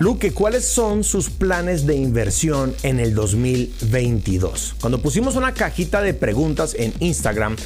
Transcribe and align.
Luque, 0.00 0.30
¿cuáles 0.32 0.64
son 0.64 1.02
sus 1.02 1.28
planes 1.28 1.84
de 1.84 1.96
inversión 1.96 2.72
en 2.84 3.00
el 3.00 3.16
2022? 3.16 4.76
Cuando 4.80 5.02
pusimos 5.02 5.34
una 5.34 5.54
cajita 5.54 6.00
de 6.02 6.14
preguntas 6.14 6.76
en 6.78 6.94
Instagram, 7.00 7.56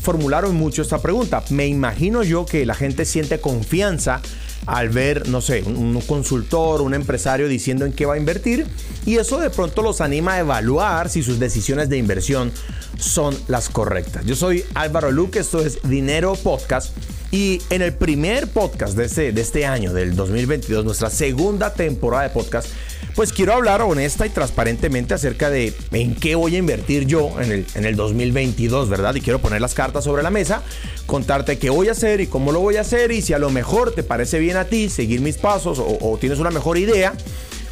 formularon 0.00 0.54
mucho 0.56 0.80
esta 0.80 1.02
pregunta. 1.02 1.44
Me 1.50 1.66
imagino 1.66 2.22
yo 2.22 2.46
que 2.46 2.64
la 2.64 2.74
gente 2.74 3.04
siente 3.04 3.40
confianza 3.40 4.22
al 4.64 4.88
ver, 4.88 5.28
no 5.28 5.42
sé, 5.42 5.62
un, 5.62 6.00
consultor, 6.00 6.80
un 6.80 6.94
empresario 6.94 7.46
diciendo 7.46 7.84
en 7.84 7.92
qué 7.92 8.06
va 8.06 8.14
a 8.14 8.18
invertir 8.18 8.66
y 9.04 9.16
eso 9.16 9.38
de 9.38 9.50
pronto 9.50 9.82
los 9.82 10.00
anima 10.00 10.34
a 10.34 10.38
evaluar 10.38 11.10
si 11.10 11.22
sus 11.22 11.38
decisiones 11.38 11.90
de 11.90 11.98
inversión 11.98 12.52
son 12.98 13.36
las 13.48 13.68
correctas. 13.68 14.24
Yo 14.24 14.34
soy 14.34 14.64
Álvaro 14.72 15.10
Luque, 15.10 15.40
esto 15.40 15.60
es 15.60 15.78
Dinero 15.82 16.36
Podcast 16.36 16.96
y 17.32 17.62
en 17.70 17.82
el 17.82 17.92
primer 17.92 18.48
podcast 18.48 18.96
de 18.96 19.04
este, 19.04 19.32
de 19.32 19.40
este 19.40 19.64
año, 19.64 19.92
del 19.92 20.16
2022, 20.16 20.84
nuestra 20.84 21.10
segunda 21.10 21.72
temporada 21.72 22.24
de 22.24 22.30
podcast, 22.30 22.68
pues 23.14 23.32
quiero 23.32 23.52
hablar 23.52 23.82
honesta 23.82 24.26
y 24.26 24.30
transparentemente 24.30 25.14
acerca 25.14 25.48
de 25.48 25.72
en 25.92 26.14
qué 26.16 26.34
voy 26.34 26.56
a 26.56 26.58
invertir 26.58 27.06
yo 27.06 27.40
en 27.40 27.52
el, 27.52 27.66
en 27.74 27.84
el 27.84 27.94
2022, 27.94 28.88
¿verdad? 28.88 29.14
Y 29.14 29.20
quiero 29.20 29.38
poner 29.40 29.60
las 29.60 29.74
cartas 29.74 30.04
sobre 30.04 30.22
la 30.22 30.30
mesa, 30.30 30.62
contarte 31.06 31.58
qué 31.58 31.70
voy 31.70 31.88
a 31.88 31.92
hacer 31.92 32.20
y 32.20 32.26
cómo 32.26 32.50
lo 32.50 32.60
voy 32.60 32.76
a 32.76 32.80
hacer 32.80 33.12
y 33.12 33.22
si 33.22 33.32
a 33.32 33.38
lo 33.38 33.50
mejor 33.50 33.94
te 33.94 34.02
parece 34.02 34.38
bien 34.38 34.56
a 34.56 34.64
ti 34.64 34.88
seguir 34.88 35.20
mis 35.20 35.36
pasos 35.38 35.78
o, 35.78 35.98
o 36.00 36.18
tienes 36.18 36.38
una 36.40 36.50
mejor 36.50 36.78
idea 36.78 37.14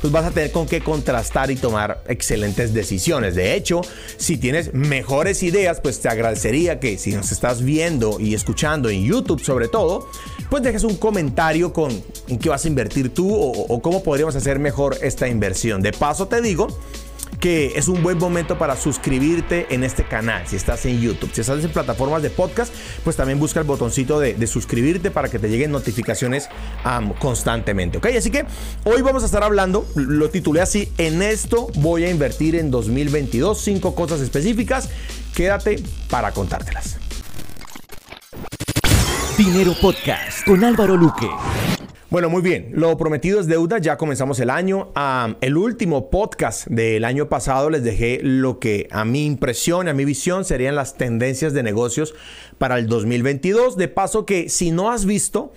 pues 0.01 0.12
vas 0.12 0.25
a 0.25 0.30
tener 0.30 0.52
con 0.52 0.66
qué 0.66 0.80
contrastar 0.80 1.51
y 1.51 1.57
tomar 1.57 2.02
excelentes 2.09 2.73
decisiones. 2.75 3.34
De 3.34 3.55
hecho, 3.55 3.80
si 4.16 4.37
tienes 4.37 4.75
mejores 4.75 5.43
ideas, 5.43 5.80
pues 5.80 6.01
te 6.01 6.09
agradecería 6.09 6.80
que 6.80 6.98
si 6.98 7.12
nos 7.12 7.33
estás 7.33 7.62
viendo 7.62 8.20
y 8.20 8.34
escuchando 8.34 8.89
en 8.89 9.05
YouTube 9.05 9.42
sobre 9.42 9.69
todo, 9.69 10.09
pues 10.51 10.62
dejes 10.62 10.84
un 10.84 10.97
comentario 10.97 11.73
con 11.73 11.91
en 12.29 12.39
qué 12.39 12.48
vas 12.48 12.65
a 12.65 12.69
invertir 12.69 13.12
tú 13.12 13.34
o, 13.34 13.51
o 13.51 13.83
cómo 13.83 14.03
podríamos 14.03 14.37
hacer 14.37 14.59
mejor 14.59 14.97
esta 15.03 15.29
inversión. 15.29 15.83
De 15.83 15.92
paso 15.92 16.28
te 16.28 16.41
digo 16.41 16.69
que 17.41 17.78
es 17.78 17.89
un 17.89 18.03
buen 18.03 18.19
momento 18.19 18.58
para 18.58 18.77
suscribirte 18.77 19.67
en 19.70 19.84
este 19.84 20.05
canal. 20.05 20.47
Si 20.47 20.56
estás 20.56 20.84
en 20.86 21.00
YouTube, 21.00 21.31
si 21.33 21.41
estás 21.41 21.62
en 21.62 21.70
plataformas 21.70 22.22
de 22.22 22.31
podcast, 22.31 22.72
pues 23.05 23.17
también 23.17 23.39
busca 23.39 23.61
el 23.61 23.67
botoncito 23.67 24.19
de, 24.20 24.47
suscribirte 24.47 25.11
para 25.11 25.28
que 25.28 25.39
te 25.39 25.48
lleguen 25.48 25.70
notificaciones 25.70 26.48
constantemente. 27.19 27.98
¿Ok? 27.98 28.06
Así 28.16 28.31
que 28.31 28.47
hoy 28.84 29.03
vamos 29.03 29.22
a 29.22 29.27
estar 29.27 29.44
hablando, 29.44 29.86
lo 29.94 30.31
titulé 30.31 30.61
así, 30.61 30.91
en 30.98 31.22
esto 31.22 31.69
voy 31.77 32.05
a 32.05 32.11
invertir 32.11 32.56
en 32.56 32.70
2022, 32.70 33.61
cinco 33.61 33.94
cosas 33.94 34.20
específicas. 34.20 34.89
Quédate 35.34 35.83
para 36.11 36.33
contártelas. 36.33 36.97
Dinero 39.36 39.72
Podcast 39.81 40.44
con 40.44 40.64
Álvaro 40.64 40.97
Luque. 40.97 41.28
Bueno, 42.11 42.31
muy 42.31 42.41
bien. 42.41 42.70
Lo 42.73 42.97
prometido 42.97 43.39
es 43.39 43.48
deuda. 43.48 43.77
Ya 43.77 43.98
comenzamos 43.98 44.41
el 44.41 44.48
año. 44.48 44.92
el 45.42 45.59
último 45.59 46.09
podcast 46.09 46.67
del 46.69 47.05
año 47.05 47.28
pasado 47.28 47.69
les 47.69 47.84
dejé 47.84 48.20
lo 48.23 48.59
que 48.59 48.89
a 48.91 49.05
mi 49.05 49.27
impresión, 49.27 49.89
a 49.89 49.92
mi 49.92 50.06
visión 50.06 50.47
serían 50.47 50.75
las 50.75 50.97
tendencias 50.97 51.53
de 51.53 51.62
negocios 51.62 52.15
para 52.56 52.78
el 52.78 52.87
2022. 52.87 53.77
De 53.77 53.89
paso 53.89 54.25
que 54.25 54.48
si 54.48 54.70
no 54.70 54.91
has 54.91 55.05
visto 55.05 55.53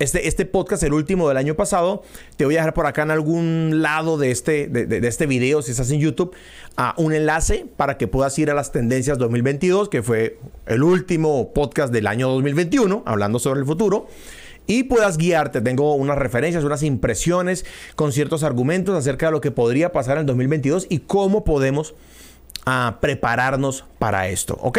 este, 0.00 0.26
este 0.26 0.46
podcast, 0.46 0.82
el 0.82 0.92
último 0.92 1.28
del 1.28 1.36
año 1.36 1.54
pasado, 1.54 2.02
te 2.36 2.44
voy 2.44 2.56
a 2.56 2.58
dejar 2.58 2.74
por 2.74 2.86
acá 2.86 3.04
en 3.04 3.12
algún 3.12 3.82
lado 3.82 4.18
de 4.18 4.32
este, 4.32 4.66
de, 4.66 5.06
este 5.06 5.26
video, 5.26 5.62
si 5.62 5.70
estás 5.70 5.92
en 5.92 6.00
YouTube, 6.00 6.34
a 6.76 6.94
un 6.98 7.14
enlace 7.14 7.66
para 7.76 7.98
que 7.98 8.08
puedas 8.08 8.36
ir 8.40 8.50
a 8.50 8.54
las 8.54 8.72
tendencias 8.72 9.16
2022, 9.18 9.88
que 9.88 10.02
fue 10.02 10.38
el 10.66 10.82
último 10.82 11.54
podcast 11.54 11.92
del 11.92 12.08
año 12.08 12.28
2021, 12.30 13.04
hablando 13.06 13.38
sobre 13.38 13.60
el 13.60 13.66
futuro 13.66 14.08
y 14.66 14.84
puedas 14.84 15.18
guiarte. 15.18 15.60
Tengo 15.60 15.94
unas 15.94 16.18
referencias, 16.18 16.64
unas 16.64 16.82
impresiones 16.82 17.64
con 17.96 18.12
ciertos 18.12 18.42
argumentos 18.42 18.96
acerca 18.96 19.26
de 19.26 19.32
lo 19.32 19.40
que 19.40 19.50
podría 19.50 19.92
pasar 19.92 20.16
en 20.16 20.20
el 20.20 20.26
2022 20.26 20.86
y 20.88 21.00
cómo 21.00 21.44
podemos 21.44 21.94
ah, 22.66 22.98
prepararnos 23.00 23.84
para 23.98 24.28
esto, 24.28 24.58
¿ok? 24.60 24.78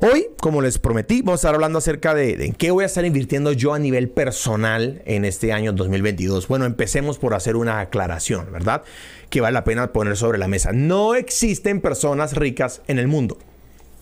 Hoy, 0.00 0.26
como 0.40 0.62
les 0.62 0.78
prometí, 0.78 1.22
vamos 1.22 1.38
a 1.38 1.42
estar 1.42 1.54
hablando 1.54 1.78
acerca 1.78 2.12
de, 2.12 2.36
de, 2.36 2.46
en 2.46 2.54
qué 2.54 2.72
voy 2.72 2.82
a 2.82 2.86
estar 2.86 3.04
invirtiendo 3.04 3.52
yo 3.52 3.72
a 3.72 3.78
nivel 3.78 4.08
personal 4.08 5.00
en 5.06 5.24
este 5.24 5.52
año 5.52 5.72
2022. 5.72 6.48
Bueno, 6.48 6.64
empecemos 6.64 7.18
por 7.18 7.34
hacer 7.34 7.54
una 7.54 7.78
aclaración, 7.78 8.50
¿verdad? 8.50 8.82
Que 9.30 9.40
vale 9.40 9.54
la 9.54 9.62
pena 9.62 9.92
poner 9.92 10.16
sobre 10.16 10.38
la 10.38 10.48
mesa. 10.48 10.72
No 10.72 11.14
existen 11.14 11.80
personas 11.80 12.34
ricas 12.34 12.82
en 12.88 12.98
el 12.98 13.06
mundo. 13.06 13.38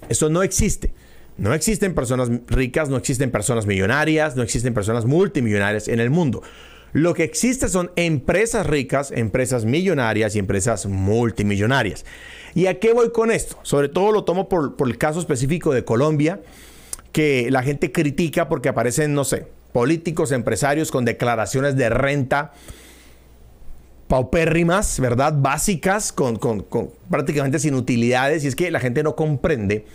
Eso 0.09 0.31
no 0.31 0.43
existe. 0.43 0.93
No 1.39 1.55
existen 1.55 1.95
personas 1.95 2.31
ricas, 2.49 2.89
no 2.89 2.97
existen 2.97 3.31
personas 3.31 3.67
millonarias, 3.67 4.37
no 4.37 4.43
existen 4.43 4.75
personas 4.75 5.07
multimillonarias 5.07 5.89
en 5.89 6.01
el 6.01 6.11
mundo. 6.11 6.43
Lo 6.93 7.15
que 7.15 7.23
existe 7.23 7.69
son 7.69 7.93
empresas 7.97 8.67
ricas, 8.67 9.13
empresas 9.13 9.65
millonarias 9.65 10.35
y 10.35 10.39
empresas 10.39 10.87
multimillonarias. 10.87 12.05
¿Y 12.55 12.67
a 12.67 12.81
qué 12.81 12.93
voy 12.93 13.13
con 13.13 13.31
esto? 13.31 13.59
Sobre 13.63 13.89
todo 13.89 14.11
lo 14.11 14.25
tomo 14.25 14.49
por, 14.49 14.75
el 14.87 14.99
caso 14.99 15.21
específico 15.21 15.73
de 15.73 15.85
Colombia, 15.85 16.41
que 17.13 17.49
la 17.51 17.63
gente 17.63 17.93
critica 17.93 18.49
porque 18.49 18.69
aparecen, 18.69 19.15
no 19.15 19.25
sé, 19.25 19.47
políticos, 19.73 20.33
empresarios 20.33 20.91
con 20.91 21.05
declaraciones 21.05 21.77
de 21.77 21.91
renta 21.91 22.53
paupérrimas, 24.09 24.99
¿verdad? 24.99 25.35
Básicas, 25.37 26.13
con, 26.13 26.41
prácticamente 27.09 27.61
sin 27.61 27.75
utilidades. 27.75 28.43
Y 28.43 28.49
es 28.49 28.57
que 28.57 28.73
la 28.73 28.81
gente 28.81 29.05
no 29.05 29.15
comprende 29.15 29.87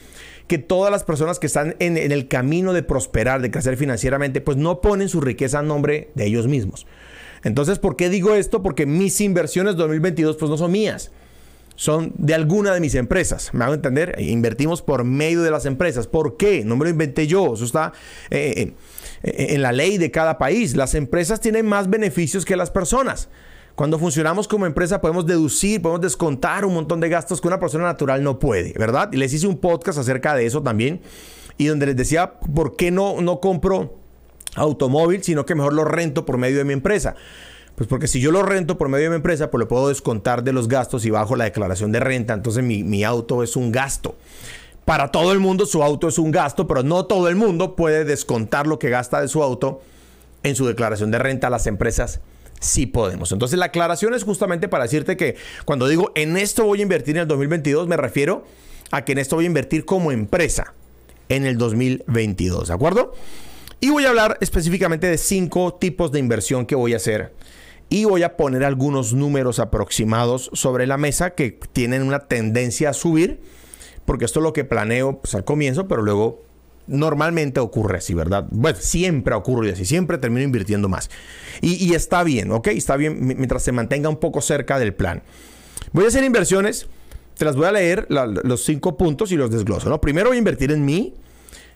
que 0.48 0.58
todas 0.58 0.92
las 0.92 1.04
personas 1.04 1.40
que 1.40 1.48
están 1.48 1.76
en, 1.80 1.98
el 1.98 2.28
camino 2.28 2.74
de 2.74 2.84
prosperar, 2.84 3.42
de 3.42 3.52
crecer 3.52 3.78
financieramente, 3.78 4.42
pues 4.42 4.58
no 4.58 4.82
ponen 4.82 5.10
su 5.10 5.22
riqueza 5.22 5.60
a 5.60 5.64
nombre 5.64 6.10
de 6.16 6.26
ellos 6.26 6.48
mismos. 6.48 6.86
Entonces, 7.44 7.80
¿por 7.80 7.96
qué 7.96 8.10
digo 8.10 8.34
esto? 8.34 8.62
Porque 8.62 8.86
mis 8.86 9.20
inversiones 9.22 9.76
2022 9.76 10.38
pues 10.38 10.50
no 10.50 10.58
son 10.58 10.72
mías. 10.72 11.12
Son 11.76 12.14
de 12.18 12.34
alguna 12.34 12.74
de 12.74 12.80
mis 12.80 12.96
empresas. 12.96 13.54
¿Me 13.54 13.66
hago 13.66 13.74
entender? 13.74 14.16
Invertimos 14.20 14.82
por 14.82 15.04
medio 15.04 15.42
de 15.42 15.52
las 15.52 15.66
empresas. 15.66 16.08
¿Por 16.08 16.38
qué? 16.38 16.64
No 16.64 16.78
me 16.78 16.86
lo 16.86 16.90
inventé 16.90 17.28
yo. 17.28 17.54
Eso 17.54 17.66
está 17.66 17.92
eh, 18.30 18.74
eh, 19.24 19.46
en 19.50 19.62
la 19.62 19.74
ley 19.74 19.98
de 19.98 20.10
cada 20.10 20.38
país. 20.38 20.76
Las 20.76 20.96
empresas 20.96 21.42
tienen 21.42 21.66
más 21.66 21.90
beneficios 21.90 22.46
que 22.46 22.56
las 22.56 22.72
personas. 22.72 23.30
Cuando 23.76 24.00
funcionamos 24.00 24.48
como 24.48 24.66
empresa 24.66 25.02
podemos 25.02 25.26
deducir, 25.26 25.82
podemos 25.82 26.02
descontar 26.02 26.64
un 26.64 26.74
montón 26.74 27.02
de 27.02 27.10
gastos 27.10 27.42
que 27.42 27.48
una 27.50 27.60
persona 27.60 27.84
natural 27.84 28.24
no 28.24 28.40
puede, 28.40 28.74
¿verdad? 28.78 29.10
Y 29.12 29.18
les 29.18 29.34
hice 29.34 29.48
un 29.48 29.58
podcast 29.58 30.00
acerca 30.00 30.34
de 30.34 30.46
eso 30.46 30.64
también 30.64 31.02
y 31.58 31.66
donde 31.66 31.88
les 31.88 31.98
decía 31.98 32.34
por 32.56 32.78
qué 32.78 32.90
no, 32.92 33.20
no 33.22 33.42
compro 33.42 33.96
automóvil, 34.56 35.24
sino 35.24 35.46
que 35.46 35.56
mejor 35.56 35.74
lo 35.74 35.84
rento 35.84 36.26
por 36.26 36.38
medio 36.38 36.58
de 36.58 36.64
mi 36.64 36.72
empresa. 36.72 37.16
Pues 37.76 37.90
porque 37.90 38.08
si 38.08 38.22
yo 38.22 38.32
lo 38.32 38.44
rento 38.44 38.78
por 38.78 38.88
medio 38.88 39.06
de 39.06 39.10
mi 39.10 39.16
empresa, 39.18 39.52
pues 39.52 39.60
lo 39.60 39.68
puedo 39.68 39.90
descontar 39.90 40.46
de 40.46 40.54
los 40.54 40.70
gastos 40.70 41.06
y 41.06 41.10
bajo 41.10 41.36
la 41.36 41.44
declaración 41.44 41.92
de 41.92 42.00
renta. 42.00 42.34
Entonces 42.34 42.64
mi, 42.64 42.84
mi, 42.84 43.04
auto 43.04 43.44
es 43.44 43.58
un 43.58 43.74
gasto. 43.74 44.16
Para 44.86 45.12
todo 45.12 45.34
el 45.34 45.40
mundo 45.40 45.66
su 45.66 45.84
auto 45.84 46.08
es 46.08 46.18
un 46.18 46.32
gasto, 46.32 46.66
pero 46.66 46.84
no 46.84 47.06
todo 47.06 47.28
el 47.28 47.36
mundo 47.36 47.76
puede 47.76 48.06
descontar 48.06 48.68
lo 48.68 48.80
que 48.80 48.90
gasta 48.90 49.20
de 49.20 49.28
su 49.28 49.44
auto 49.44 49.82
en 50.44 50.56
su 50.56 50.66
declaración 50.66 51.12
de 51.12 51.20
renta. 51.20 51.50
Las 51.50 51.68
empresas 51.68 52.22
sí 52.60 52.86
podemos. 52.86 53.32
Entonces 53.32 53.60
la 53.60 53.66
aclaración 53.66 54.14
es 54.14 54.24
justamente 54.24 54.68
para 54.68 54.84
decirte 54.84 55.18
que 55.18 55.36
cuando 55.66 55.88
digo 55.88 56.12
en 56.16 56.38
esto 56.38 56.66
voy 56.66 56.80
a 56.80 56.84
invertir 56.84 57.16
en 57.16 57.24
el 57.24 57.28
2022, 57.28 57.88
me 57.88 57.98
refiero 57.98 58.46
a 58.92 59.04
que 59.06 59.14
en 59.14 59.20
esto 59.20 59.36
voy 59.36 59.46
a 59.46 59.48
invertir 59.48 59.86
como 59.86 60.12
empresa 60.12 60.74
en 61.30 61.46
el 61.46 61.58
2022, 61.58 62.68
¿de 62.68 62.74
acuerdo? 62.74 63.14
Y 63.80 63.90
voy 63.90 64.06
a 64.06 64.10
hablar 64.10 64.38
específicamente 64.42 65.08
de 65.08 65.18
cinco 65.18 65.74
tipos 65.74 66.12
de 66.12 66.20
inversión 66.20 66.66
que 66.66 66.76
voy 66.76 66.94
a 66.94 66.98
hacer. 66.98 67.34
Y 67.90 68.06
voy 68.06 68.24
a 68.24 68.36
poner 68.36 68.64
algunos 68.64 69.14
números 69.14 69.60
aproximados 69.60 70.50
sobre 70.54 70.88
la 70.88 70.98
mesa 70.98 71.32
que 71.32 71.60
tienen 71.72 72.02
una 72.02 72.20
tendencia 72.20 72.90
a 72.90 72.94
subir, 72.94 73.42
porque 74.06 74.26
esto 74.26 74.40
es 74.40 74.44
lo 74.44 74.54
que 74.54 74.64
planeo 74.64 75.20
pues, 75.20 75.36
al 75.36 75.46
comienzo, 75.46 75.88
pero 75.88 76.02
luego 76.02 76.45
normalmente 76.88 77.60
ocurre 77.60 77.98
así, 77.98 78.14
¿verdad? 78.14 78.46
Bueno, 78.52 78.78
siempre 78.80 79.34
ocurre 79.36 79.72
así, 79.72 79.86
siempre 79.86 80.18
termino 80.18 80.44
invirtiendo 80.44 80.90
más. 80.90 81.10
Y, 81.62 81.94
está 81.94 82.24
bien, 82.24 82.52
¿ok? 82.52 82.68
Está 82.68 82.98
bien 82.98 83.26
mientras 83.26 83.64
se 83.64 83.72
mantenga 83.72 84.10
un 84.10 84.18
poco 84.18 84.42
cerca 84.42 84.80
del 84.80 84.94
plan. 84.94 85.24
Voy 85.92 86.06
a 86.06 86.08
hacer 86.08 86.24
inversiones, 86.24 86.88
te 87.38 87.46
las 87.46 87.56
voy 87.56 87.66
a 87.66 87.72
leer 87.72 88.08
los 88.10 88.64
cinco 88.64 88.98
puntos 88.98 89.32
y 89.32 89.36
los 89.36 89.52
desgloso, 89.52 89.90
¿no? 89.90 90.02
Primero 90.02 90.30
voy 90.30 90.38
a 90.38 90.40
invertir 90.40 90.72
en 90.72 90.86
mí, 90.86 91.14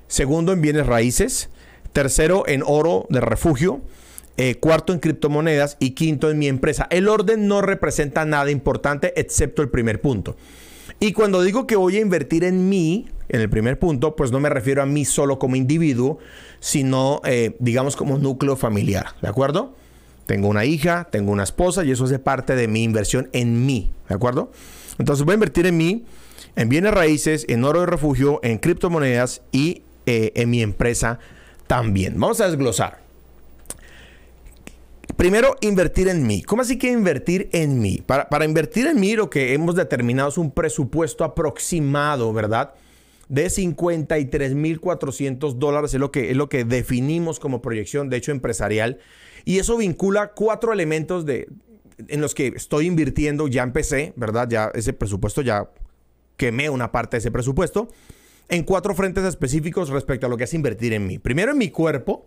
segundo 0.08 0.54
en 0.54 0.62
bienes 0.62 0.88
raíces, 0.88 1.50
tercero 1.94 2.44
en 2.48 2.64
oro 2.66 3.06
de 3.10 3.22
refugio, 3.22 3.82
eh, 4.38 4.56
cuarto 4.56 4.94
en 4.94 5.00
criptomonedas 5.00 5.76
y 5.80 5.92
quinto 5.92 6.30
en 6.30 6.40
mi 6.40 6.48
empresa. 6.48 6.88
El 6.92 7.10
orden 7.10 7.48
no 7.48 7.62
representa 7.62 8.24
nada 8.26 8.52
importante 8.52 9.14
excepto 9.20 9.62
el 9.62 9.70
primer 9.70 10.02
punto. 10.02 10.38
Y 11.00 11.14
cuando 11.14 11.42
digo 11.42 11.68
que 11.68 11.76
voy 11.76 11.98
a 11.98 12.02
invertir 12.02 12.44
en 12.44 12.70
mí, 12.70 13.08
en 13.30 13.42
el 13.42 13.50
primer 13.50 13.78
punto, 13.80 14.16
pues 14.16 14.32
no 14.32 14.40
me 14.40 14.50
refiero 14.50 14.82
a 14.82 14.86
mí 14.86 15.06
solo 15.06 15.40
como 15.40 15.56
individuo, 15.56 16.18
sino, 16.60 17.22
eh, 17.24 17.56
digamos, 17.60 17.96
como 17.96 18.18
núcleo 18.18 18.56
familiar, 18.56 19.06
¿de 19.22 19.30
acuerdo? 19.30 19.76
Tengo 20.26 20.48
una 20.48 20.66
hija, 20.66 21.08
tengo 21.12 21.32
una 21.32 21.44
esposa 21.44 21.84
y 21.86 21.92
eso 21.92 22.06
es 22.06 22.20
parte 22.20 22.56
de 22.56 22.68
mi 22.68 22.84
inversión 22.84 23.30
en 23.34 23.66
mí, 23.66 23.92
¿de 24.10 24.16
acuerdo? 24.16 24.52
Entonces 24.98 25.26
voy 25.26 25.34
a 25.34 25.36
invertir 25.36 25.66
en 25.68 25.78
mí, 25.78 26.06
en 26.56 26.70
bienes 26.70 26.94
raíces, 26.94 27.46
en 27.48 27.64
oro 27.64 27.82
de 27.82 27.86
refugio, 27.86 28.40
en 28.44 28.58
criptomonedas 28.58 29.42
y 29.52 29.84
eh, 30.06 30.32
en 30.36 30.50
mi 30.50 30.62
empresa 30.62 31.20
también. 31.68 32.20
Vamos 32.20 32.42
a 32.42 32.48
desglosar. 32.48 33.00
primero, 35.16 35.56
invertir 35.62 36.08
en 36.08 36.26
mí. 36.26 36.42
¿Cómo 36.44 36.62
así 36.62 36.78
que 36.78 36.92
invertir 36.92 37.50
en 37.52 37.80
mí? 37.80 38.02
Para, 38.06 38.30
para 38.30 38.46
invertir 38.46 38.88
en 38.88 39.00
mí 39.00 39.16
lo 39.16 39.30
que 39.30 39.54
hemos 39.54 39.76
determinado 39.76 40.30
es 40.30 40.38
un 40.38 40.52
presupuesto 40.52 41.24
aproximado, 41.24 42.32
¿verdad? 42.34 42.74
De 43.30 43.46
53.400 43.46 45.54
dólares 45.54 45.94
es 45.94 46.00
lo, 46.00 46.12
que, 46.12 46.32
es 46.32 46.38
lo 46.38 46.50
que 46.50 46.66
definimos 46.66 47.40
como 47.40 47.62
proyección, 47.62 48.10
de 48.10 48.18
hecho, 48.18 48.32
empresarial. 48.32 48.98
Y 49.46 49.60
eso 49.60 49.78
vincula 49.78 50.34
cuatro 50.34 50.74
elementos 50.74 51.26
de, 51.26 51.48
en 52.08 52.22
los 52.22 52.34
que 52.34 52.48
estoy 52.48 52.88
invirtiendo, 52.88 53.48
ya 53.48 53.64
empecé, 53.64 54.14
¿verdad? 54.16 54.48
Ya 54.50 54.72
ese 54.74 54.94
presupuesto, 54.94 55.42
ya 55.42 55.70
quemé 56.38 56.70
una 56.70 56.92
parte 56.92 57.18
de 57.18 57.20
ese 57.20 57.32
presupuesto, 57.32 57.90
en 58.48 58.64
cuatro 58.64 58.96
frentes 58.96 59.26
específicos 59.26 59.90
respecto 59.90 60.26
a 60.26 60.30
lo 60.30 60.38
que 60.38 60.46
es 60.46 60.54
invertir 60.54 60.94
en 60.94 61.06
mí. 61.06 61.20
Primero 61.20 61.52
en 61.52 61.58
mi 61.58 61.70
cuerpo, 61.70 62.26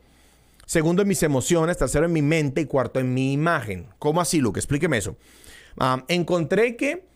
segundo 0.66 1.02
en 1.02 1.08
mis 1.08 1.22
emociones, 1.22 1.78
tercero 1.78 2.06
en 2.06 2.12
mi 2.12 2.22
mente 2.22 2.60
y 2.60 2.66
cuarto 2.66 3.00
en 3.00 3.12
mi 3.12 3.32
imagen. 3.32 3.86
¿Cómo 3.98 4.20
así, 4.20 4.40
Luke? 4.40 4.60
Explíqueme 4.60 4.98
eso. 4.98 5.16
Ah, 5.78 6.04
encontré 6.08 6.76
que, 6.76 7.06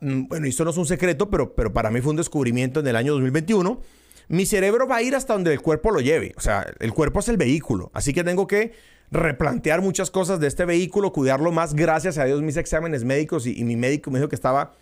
bueno, 0.00 0.46
esto 0.46 0.64
no 0.64 0.70
es 0.70 0.76
un 0.76 0.86
secreto, 0.86 1.30
pero, 1.30 1.54
pero 1.54 1.72
para 1.72 1.90
mí 1.90 2.00
fue 2.00 2.10
un 2.10 2.16
descubrimiento 2.16 2.80
en 2.80 2.86
el 2.86 2.96
año 2.96 3.12
2021. 3.12 3.80
Mi 4.28 4.46
cerebro 4.46 4.86
va 4.86 4.96
a 4.96 5.02
ir 5.02 5.16
hasta 5.16 5.32
donde 5.32 5.52
el 5.52 5.60
cuerpo 5.60 5.90
lo 5.90 6.00
lleve. 6.00 6.34
O 6.36 6.40
sea, 6.40 6.66
el 6.78 6.92
cuerpo 6.92 7.20
es 7.20 7.28
el 7.28 7.36
vehículo. 7.36 7.90
Así 7.94 8.12
que 8.12 8.22
tengo 8.22 8.46
que 8.46 8.72
replantear 9.10 9.82
muchas 9.82 10.10
cosas 10.10 10.38
de 10.38 10.46
este 10.46 10.64
vehículo, 10.64 11.12
cuidarlo 11.12 11.50
más. 11.50 11.74
Gracias 11.74 12.18
a 12.18 12.24
Dios, 12.24 12.42
mis 12.42 12.56
exámenes 12.56 13.04
médicos 13.04 13.46
y, 13.46 13.64
mi 13.64 13.76
médico 13.76 14.10
me 14.10 14.18
dijo 14.18 14.28
que 14.28 14.36
estaba 14.36 14.72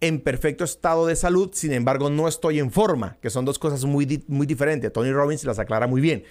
en 0.00 0.20
perfecto 0.20 0.64
estado 0.64 1.06
de 1.06 1.16
salud, 1.16 1.50
sin 1.52 1.72
embargo 1.72 2.08
no 2.08 2.28
estoy 2.28 2.60
en 2.60 2.70
forma, 2.70 3.16
que 3.20 3.30
son 3.30 3.44
dos 3.44 3.58
cosas 3.58 3.84
muy, 3.84 4.22
muy 4.28 4.46
diferentes. 4.46 4.92
Tony 4.92 5.10
Robbins 5.10 5.44
las 5.44 5.58
aclara 5.58 5.86
muy 5.86 6.00
bien. 6.00 6.24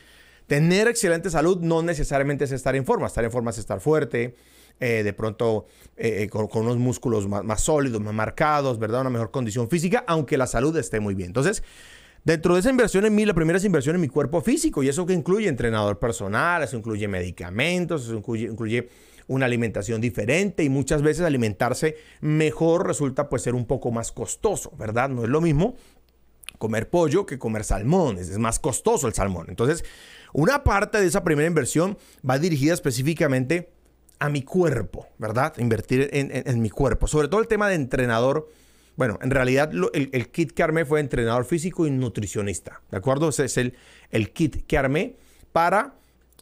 Tener 0.48 0.88
excelente 0.88 1.30
salud 1.30 1.60
no 1.60 1.82
necesariamente 1.82 2.46
es 2.46 2.52
estar 2.52 2.76
en 2.76 2.86
forma, 2.86 3.08
estar 3.08 3.24
en 3.24 3.32
forma 3.32 3.52
es 3.52 3.58
estar 3.58 3.82
fuerte, 3.82 4.36
eh, 4.80 5.04
de 5.04 5.14
pronto 5.14 5.66
eh, 5.98 6.24
eh, 6.24 6.30
con, 6.30 6.48
unos 6.54 6.78
músculos 6.78 7.28
más, 7.28 7.62
sólidos, 7.62 8.02
más 8.02 8.14
marcados, 8.14 8.80
¿verdad? 8.80 9.02
Una 9.02 9.10
mejor 9.10 9.32
condición 9.32 9.70
física, 9.70 10.04
aunque 10.08 10.38
la 10.38 10.48
salud 10.48 10.76
esté 10.78 11.00
muy 11.00 11.16
bien. 11.16 11.28
Entonces, 11.28 11.64
Dentro 12.28 12.56
de 12.56 12.60
esa 12.60 12.70
inversión 12.70 13.06
en 13.06 13.16
mí, 13.16 13.24
la 13.24 13.34
primera 13.34 13.58
es 13.58 13.64
inversión 13.64 13.96
en 13.96 14.02
mi 14.02 14.10
cuerpo 14.10 14.42
físico 14.42 14.84
y 14.84 14.90
eso 14.90 15.06
que 15.06 15.14
incluye 15.14 15.48
entrenador 15.48 15.98
personal, 15.98 16.62
eso 16.62 16.76
incluye 16.76 17.08
medicamentos, 17.08 18.04
eso 18.04 18.18
incluye, 18.18 18.90
una 19.28 19.46
alimentación 19.46 20.02
diferente 20.02 20.62
y 20.64 20.70
muchas 20.70 21.02
veces 21.02 21.26
alimentarse 21.26 21.96
mejor 22.20 22.86
resulta 22.86 23.30
pues 23.30 23.44
ser 23.44 23.56
un 23.56 23.66
poco 23.66 23.92
más 23.92 24.12
costoso, 24.12 24.74
¿verdad? 24.78 25.08
No 25.08 25.24
es 25.24 25.30
lo 25.30 25.40
mismo 25.40 25.78
comer 26.58 26.90
pollo 26.90 27.26
que 27.26 27.38
comer 27.38 27.64
salmón, 27.64 28.18
es, 28.18 28.38
más 28.38 28.60
costoso 28.60 29.08
el 29.08 29.14
salmón. 29.14 29.48
Entonces, 29.50 29.84
una 30.34 30.64
parte 30.64 31.00
de 31.00 31.08
esa 31.08 31.24
primera 31.24 31.48
inversión 31.48 31.98
va 32.28 32.40
dirigida 32.40 32.74
específicamente 32.74 33.72
a 34.20 34.30
mi 34.30 34.42
cuerpo, 34.42 35.08
¿verdad? 35.18 35.54
Invertir 35.58 36.10
en 36.12 36.62
mi 36.62 36.70
cuerpo, 36.70 37.08
sobre 37.08 37.28
todo 37.28 37.40
el 37.40 37.48
tema 37.48 37.70
de 37.70 37.76
entrenador 37.76 38.50
bueno, 38.98 39.20
en 39.22 39.30
realidad 39.30 39.72
el, 39.94 40.30
kit 40.30 40.52
que 40.52 40.64
armé 40.64 40.84
fue 40.84 41.00
entrenador 41.00 41.46
físico 41.46 41.86
y 41.86 41.92
nutricionista, 41.92 42.82
¿de 42.90 42.98
acuerdo? 42.98 43.30
Ese 43.30 43.46
es 43.46 43.58
el, 43.58 43.76
el 44.10 44.34
kit 44.34 44.66
que 44.66 44.76
armé 44.76 45.16
para 45.52 45.94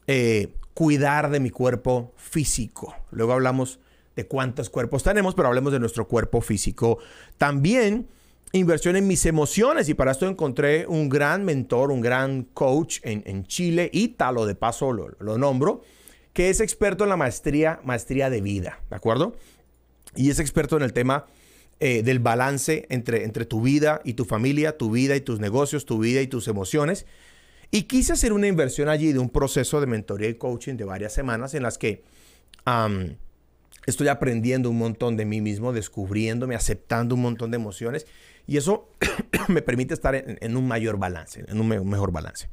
eh, 0.07 0.53
cuidar 0.73 1.29
de 1.31 1.41
mi 1.41 1.49
cuerpo 1.49 2.13
físico. 2.15 2.95
Luego 3.11 3.33
hablamos 3.33 3.81
de 4.15 4.25
cuántos 4.25 4.69
cuerpos 4.69 5.03
tenemos, 5.03 5.35
pero 5.35 5.49
hablemos 5.49 5.73
de 5.73 5.81
nuestro 5.81 6.07
cuerpo 6.07 6.39
físico. 6.39 6.99
También 7.37 8.07
inversión 8.57 8.95
en 8.95 9.07
mis 9.07 9.25
emociones 9.25 9.89
y 9.89 9.93
para 9.93 10.11
esto 10.11 10.27
encontré 10.27 10.87
un 10.87 11.09
gran 11.09 11.43
mentor, 11.43 11.91
un 11.91 12.01
gran 12.01 12.43
coach 12.43 12.99
en, 13.03 13.23
en 13.25 13.45
Chile, 13.45 13.89
Ítalo, 13.93 14.45
de 14.45 14.55
paso 14.55 14.93
lo, 14.93 15.09
lo, 15.19 15.37
nombro, 15.37 15.81
que 16.33 16.49
es 16.49 16.59
experto 16.59 17.03
en 17.03 17.09
la 17.09 17.17
maestría, 17.17 17.79
maestría 17.83 18.29
de 18.29 18.41
vida, 18.41 18.81
¿de 18.89 18.95
acuerdo? 18.95 19.35
Y 20.15 20.29
es 20.29 20.39
experto 20.39 20.77
en 20.77 20.83
el 20.83 20.93
tema 20.93 21.25
eh, 21.79 22.03
del 22.03 22.19
balance 22.19 22.85
entre, 22.89 23.25
entre 23.25 23.45
tu 23.45 23.61
vida 23.61 23.99
y 24.05 24.13
tu 24.13 24.23
familia, 24.23 24.77
tu 24.77 24.91
vida 24.91 25.15
y 25.15 25.21
tus 25.21 25.39
negocios, 25.39 25.85
tu 25.85 25.99
vida 25.99 26.21
y 26.21 26.27
tus 26.27 26.47
emociones. 26.47 27.05
Y 27.71 27.83
quise 27.83 28.13
hacer 28.13 28.31
una 28.31 28.47
inversión 28.47 28.87
allí 28.87 29.11
de 29.11 29.19
un 29.19 29.29
proceso 29.29 29.81
de 29.81 29.87
mentoría 29.87 30.29
y 30.29 30.35
coaching 30.35 30.75
de 30.75 30.85
varias 30.85 31.11
semanas 31.13 31.53
en 31.53 31.63
las 31.63 31.77
que 31.77 32.03
estoy 33.85 34.07
aprendiendo 34.07 34.69
un 34.69 34.77
montón 34.77 35.17
de 35.17 35.25
mí 35.25 35.41
mismo, 35.41 35.73
descubriéndome, 35.73 36.55
aceptando 36.55 37.15
un 37.15 37.21
montón 37.21 37.51
de 37.51 37.55
emociones. 37.55 38.05
Y 38.47 38.57
eso 38.57 38.89
me 39.47 39.61
permite 39.61 39.93
estar 39.93 40.15
en, 40.15 40.57
un 40.57 40.67
mayor 40.67 40.97
balance, 40.97 41.43
en 41.47 41.59
un 41.59 41.67
mejor 41.67 42.11
balance. 42.11 42.47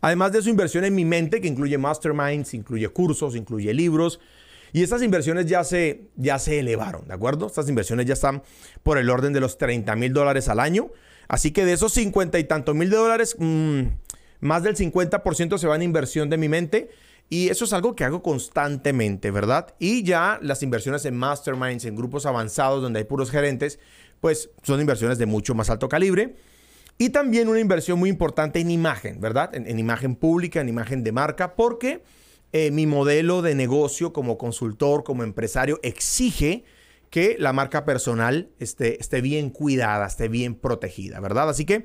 Además 0.00 0.32
de 0.32 0.42
su 0.42 0.50
inversión 0.50 0.84
en 0.84 0.94
mi 0.94 1.04
mente, 1.04 1.40
que 1.40 1.48
incluye 1.48 1.78
masterminds, 1.78 2.52
incluye 2.54 2.88
cursos, 2.88 3.36
incluye 3.36 3.72
libros, 3.72 4.20
y 4.74 4.82
estas 4.82 5.02
inversiones 5.02 5.46
ya 5.46 5.62
se, 5.62 6.08
ya 6.16 6.38
se 6.40 6.58
elevaron, 6.58 7.06
¿de 7.06 7.14
acuerdo? 7.14 7.46
Estas 7.46 7.68
inversiones 7.68 8.06
ya 8.06 8.14
están 8.14 8.42
por 8.82 8.98
el 8.98 9.08
orden 9.08 9.32
de 9.32 9.38
los 9.38 9.56
30 9.56 9.94
mil 9.94 10.12
dólares 10.12 10.48
al 10.48 10.58
año. 10.58 10.90
Así 11.28 11.52
que 11.52 11.64
de 11.64 11.74
esos 11.74 11.92
50 11.92 12.40
y 12.40 12.44
tantos 12.44 12.74
mil 12.74 12.90
dólares, 12.90 13.36
mm, 13.38 13.82
más 14.40 14.64
del 14.64 14.76
50% 14.76 15.58
se 15.58 15.68
va 15.68 15.76
en 15.76 15.82
inversión 15.82 16.28
de 16.28 16.38
mi 16.38 16.48
mente. 16.48 16.90
Y 17.28 17.48
eso 17.48 17.64
es 17.64 17.72
algo 17.72 17.96
que 17.96 18.04
hago 18.04 18.22
constantemente, 18.22 19.30
¿verdad? 19.30 19.74
Y 19.78 20.02
ya 20.02 20.38
las 20.42 20.62
inversiones 20.62 21.04
en 21.04 21.16
masterminds, 21.16 21.84
en 21.84 21.96
grupos 21.96 22.26
avanzados 22.26 22.82
donde 22.82 23.00
hay 23.00 23.04
puros 23.04 23.30
gerentes, 23.30 23.78
pues 24.20 24.50
son 24.62 24.80
inversiones 24.80 25.18
de 25.18 25.26
mucho 25.26 25.54
más 25.54 25.70
alto 25.70 25.88
calibre. 25.88 26.36
Y 26.96 27.10
también 27.10 27.48
una 27.48 27.60
inversión 27.60 27.98
muy 27.98 28.08
importante 28.08 28.60
en 28.60 28.70
imagen, 28.70 29.20
¿verdad? 29.20 29.54
En, 29.54 29.66
en 29.66 29.78
imagen 29.78 30.14
pública, 30.14 30.60
en 30.60 30.68
imagen 30.68 31.02
de 31.02 31.12
marca, 31.12 31.56
porque 31.56 32.02
eh, 32.56 32.70
mi 32.70 32.86
modelo 32.86 33.42
de 33.42 33.56
negocio 33.56 34.12
como 34.12 34.38
consultor, 34.38 35.02
como 35.02 35.24
empresario, 35.24 35.80
exige 35.82 36.62
que 37.10 37.34
la 37.36 37.52
marca 37.52 37.84
personal 37.84 38.50
esté, 38.60 39.00
esté 39.00 39.20
bien 39.20 39.50
cuidada, 39.50 40.06
esté 40.06 40.28
bien 40.28 40.54
protegida, 40.54 41.18
¿verdad? 41.18 41.48
Así 41.48 41.64
que 41.64 41.84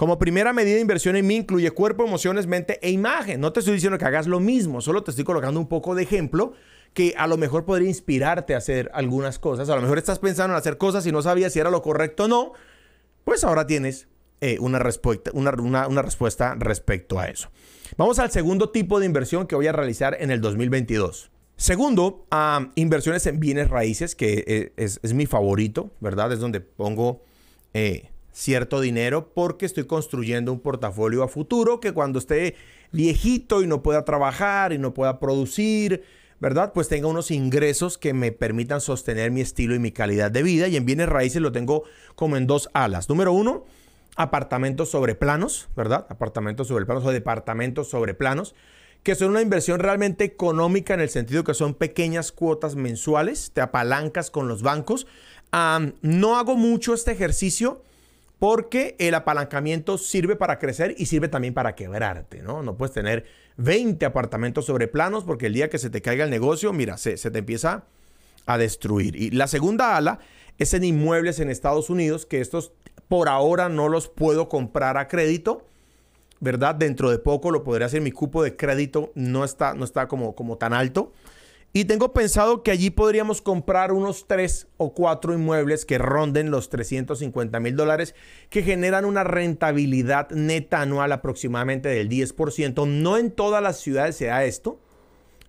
como 0.00 0.18
primera 0.18 0.54
medida 0.54 0.76
de 0.76 0.80
inversión 0.80 1.14
en 1.14 1.26
mí 1.26 1.36
incluye 1.36 1.70
cuerpo, 1.72 2.06
emociones, 2.06 2.46
mente 2.46 2.78
e 2.80 2.90
imagen. 2.90 3.38
No 3.38 3.52
te 3.52 3.60
estoy 3.60 3.74
diciendo 3.74 3.98
que 3.98 4.06
hagas 4.06 4.26
lo 4.26 4.40
mismo, 4.40 4.80
solo 4.80 5.04
te 5.04 5.10
estoy 5.10 5.26
colocando 5.26 5.60
un 5.60 5.68
poco 5.68 5.94
de 5.94 6.04
ejemplo 6.04 6.54
que 6.94 7.12
a 7.18 7.26
lo 7.26 7.36
mejor 7.36 7.66
podría 7.66 7.86
inspirarte 7.86 8.54
a 8.54 8.56
hacer 8.56 8.90
algunas 8.94 9.38
cosas. 9.38 9.68
A 9.68 9.76
lo 9.76 9.82
mejor 9.82 9.98
estás 9.98 10.18
pensando 10.18 10.54
en 10.54 10.58
hacer 10.58 10.78
cosas 10.78 11.04
y 11.04 11.12
no 11.12 11.20
sabías 11.20 11.52
si 11.52 11.58
era 11.58 11.68
lo 11.70 11.82
correcto 11.82 12.24
o 12.24 12.28
no. 12.28 12.52
Pues 13.24 13.44
ahora 13.44 13.66
tienes 13.66 14.08
eh, 14.40 14.56
una, 14.58 14.78
respuesta, 14.78 15.32
una, 15.34 15.52
una 15.86 16.00
respuesta 16.00 16.56
respecto 16.58 17.18
a 17.18 17.26
eso. 17.26 17.50
Vamos 17.98 18.18
al 18.20 18.30
segundo 18.30 18.70
tipo 18.70 19.00
de 19.00 19.04
inversión 19.04 19.46
que 19.46 19.54
voy 19.54 19.66
a 19.66 19.72
realizar 19.72 20.16
en 20.18 20.30
el 20.30 20.40
2022. 20.40 21.30
Segundo, 21.56 22.24
inversiones 22.74 23.26
en 23.26 23.38
bienes 23.38 23.68
raíces, 23.68 24.14
que 24.14 24.44
eh, 24.46 24.72
es, 24.78 25.12
mi 25.12 25.26
favorito, 25.26 25.92
¿verdad? 26.00 26.32
Es 26.32 26.40
donde 26.40 26.62
pongo 26.62 27.22
eh, 27.74 28.09
cierto 28.32 28.80
dinero 28.80 29.32
porque 29.34 29.66
estoy 29.66 29.84
construyendo 29.84 30.52
un 30.52 30.60
portafolio 30.60 31.22
a 31.22 31.28
futuro 31.28 31.80
que 31.80 31.92
cuando 31.92 32.18
esté 32.18 32.56
viejito 32.92 33.62
y 33.62 33.66
no 33.66 33.82
pueda 33.82 34.04
trabajar 34.04 34.72
y 34.72 34.78
no 34.78 34.94
pueda 34.94 35.20
producir, 35.20 36.02
¿verdad? 36.40 36.72
Pues 36.72 36.88
tenga 36.88 37.06
unos 37.06 37.30
ingresos 37.30 37.98
que 37.98 38.14
me 38.14 38.32
permitan 38.32 38.80
sostener 38.80 39.30
mi 39.30 39.40
estilo 39.40 39.74
y 39.74 39.78
mi 39.78 39.92
calidad 39.92 40.30
de 40.30 40.42
vida. 40.42 40.68
Y 40.68 40.76
en 40.76 40.86
bienes 40.86 41.08
raíces 41.08 41.42
lo 41.42 41.52
tengo 41.52 41.84
como 42.14 42.36
en 42.36 42.46
dos 42.46 42.70
alas. 42.72 43.08
Número 43.08 43.32
uno, 43.32 43.64
apartamentos 44.16 44.90
sobre 44.90 45.14
planos, 45.14 45.68
¿verdad? 45.76 46.06
Apartamentos 46.08 46.68
sobre 46.68 46.86
planos 46.86 47.04
o 47.04 47.10
departamentos 47.10 47.88
sobre 47.88 48.14
planos, 48.14 48.54
que 49.02 49.14
son 49.14 49.30
una 49.30 49.42
inversión 49.42 49.80
realmente 49.80 50.24
económica 50.24 50.94
en 50.94 51.00
el 51.00 51.08
sentido 51.08 51.44
que 51.44 51.54
son 51.54 51.74
pequeñas 51.74 52.32
cuotas 52.32 52.76
mensuales, 52.76 53.50
te 53.52 53.60
apalancas 53.60 54.30
con 54.30 54.48
los 54.48 54.62
bancos. 54.62 55.06
no 56.02 56.38
hago 56.38 56.56
mucho 56.56 56.94
este 56.94 57.12
ejercicio 57.12 57.82
porque 58.40 58.96
el 58.98 59.14
apalancamiento 59.14 59.98
sirve 59.98 60.34
para 60.34 60.58
crecer 60.58 60.94
y 60.96 61.06
sirve 61.06 61.28
también 61.28 61.52
para 61.52 61.74
quebrarte, 61.74 62.42
¿no? 62.42 62.62
No 62.62 62.74
puedes 62.74 62.94
tener 62.94 63.26
20 63.58 64.04
apartamentos 64.06 64.64
sobre 64.64 64.88
planos 64.88 65.24
porque 65.24 65.46
el 65.46 65.52
día 65.52 65.68
que 65.68 65.76
se 65.76 65.90
te 65.90 66.00
caiga 66.00 66.24
el 66.24 66.30
negocio, 66.30 66.72
mira, 66.72 66.96
se, 66.96 67.16
te 67.16 67.38
empieza 67.38 67.84
a 68.46 68.56
destruir. 68.56 69.14
Y 69.14 69.30
la 69.30 69.46
segunda 69.46 69.94
ala 69.94 70.20
es 70.56 70.72
en 70.72 70.84
inmuebles 70.84 71.38
en 71.38 71.50
Estados 71.50 71.90
Unidos, 71.90 72.24
que 72.24 72.40
estos 72.40 72.72
por 73.08 73.28
ahora 73.28 73.68
no 73.68 73.90
los 73.90 74.08
puedo 74.08 74.48
comprar 74.48 74.96
a 74.96 75.06
crédito, 75.06 75.66
¿verdad? 76.40 76.74
Dentro 76.74 77.10
de 77.10 77.18
poco 77.18 77.50
lo 77.50 77.62
podré 77.62 77.84
hacer. 77.84 78.00
Mi 78.00 78.10
cupo 78.10 78.42
de 78.42 78.56
crédito 78.56 79.12
no 79.14 79.44
está, 79.44 79.74
no 79.74 79.84
está 79.84 80.08
como, 80.08 80.34
como 80.34 80.56
tan 80.56 80.72
alto. 80.72 81.12
Y 81.72 81.84
tengo 81.84 82.12
pensado 82.12 82.64
que 82.64 82.72
allí 82.72 82.90
podríamos 82.90 83.40
comprar 83.40 83.92
unos 83.92 84.26
tres 84.26 84.66
o 84.76 84.92
cuatro 84.92 85.32
inmuebles 85.32 85.84
que 85.84 85.98
ronden 85.98 86.50
los 86.50 86.68
350 86.68 87.60
mil 87.60 87.76
dólares, 87.76 88.16
que 88.48 88.64
generan 88.64 89.04
una 89.04 89.22
rentabilidad 89.22 90.30
neta 90.30 90.80
anual 90.80 91.12
aproximadamente 91.12 91.88
del 91.88 92.08
10%. 92.08 92.88
No 92.88 93.16
en 93.16 93.30
todas 93.30 93.62
las 93.62 93.78
ciudades 93.78 94.16
se 94.16 94.26
da 94.26 94.44
esto. 94.44 94.80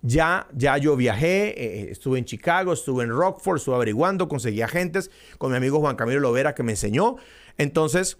Ya, 0.02 0.48
ya 0.54 0.78
yo 0.78 0.96
viajé, 0.96 1.48
eh, 1.48 1.54
eh, 1.56 1.88
estuve 1.90 2.18
en 2.18 2.24
Chicago, 2.24 2.72
estuve 2.72 3.04
en 3.04 3.10
Rockford, 3.10 3.56
estuve 3.56 3.76
averiguando, 3.76 4.28
conseguí 4.28 4.62
agentes 4.62 5.10
con 5.38 5.50
mi 5.50 5.56
amigo 5.56 5.80
Juan 5.80 5.96
Camilo 5.96 6.20
Lovera 6.20 6.54
que 6.54 6.62
me 6.62 6.72
enseñó. 6.72 7.16
Entonces, 7.56 8.18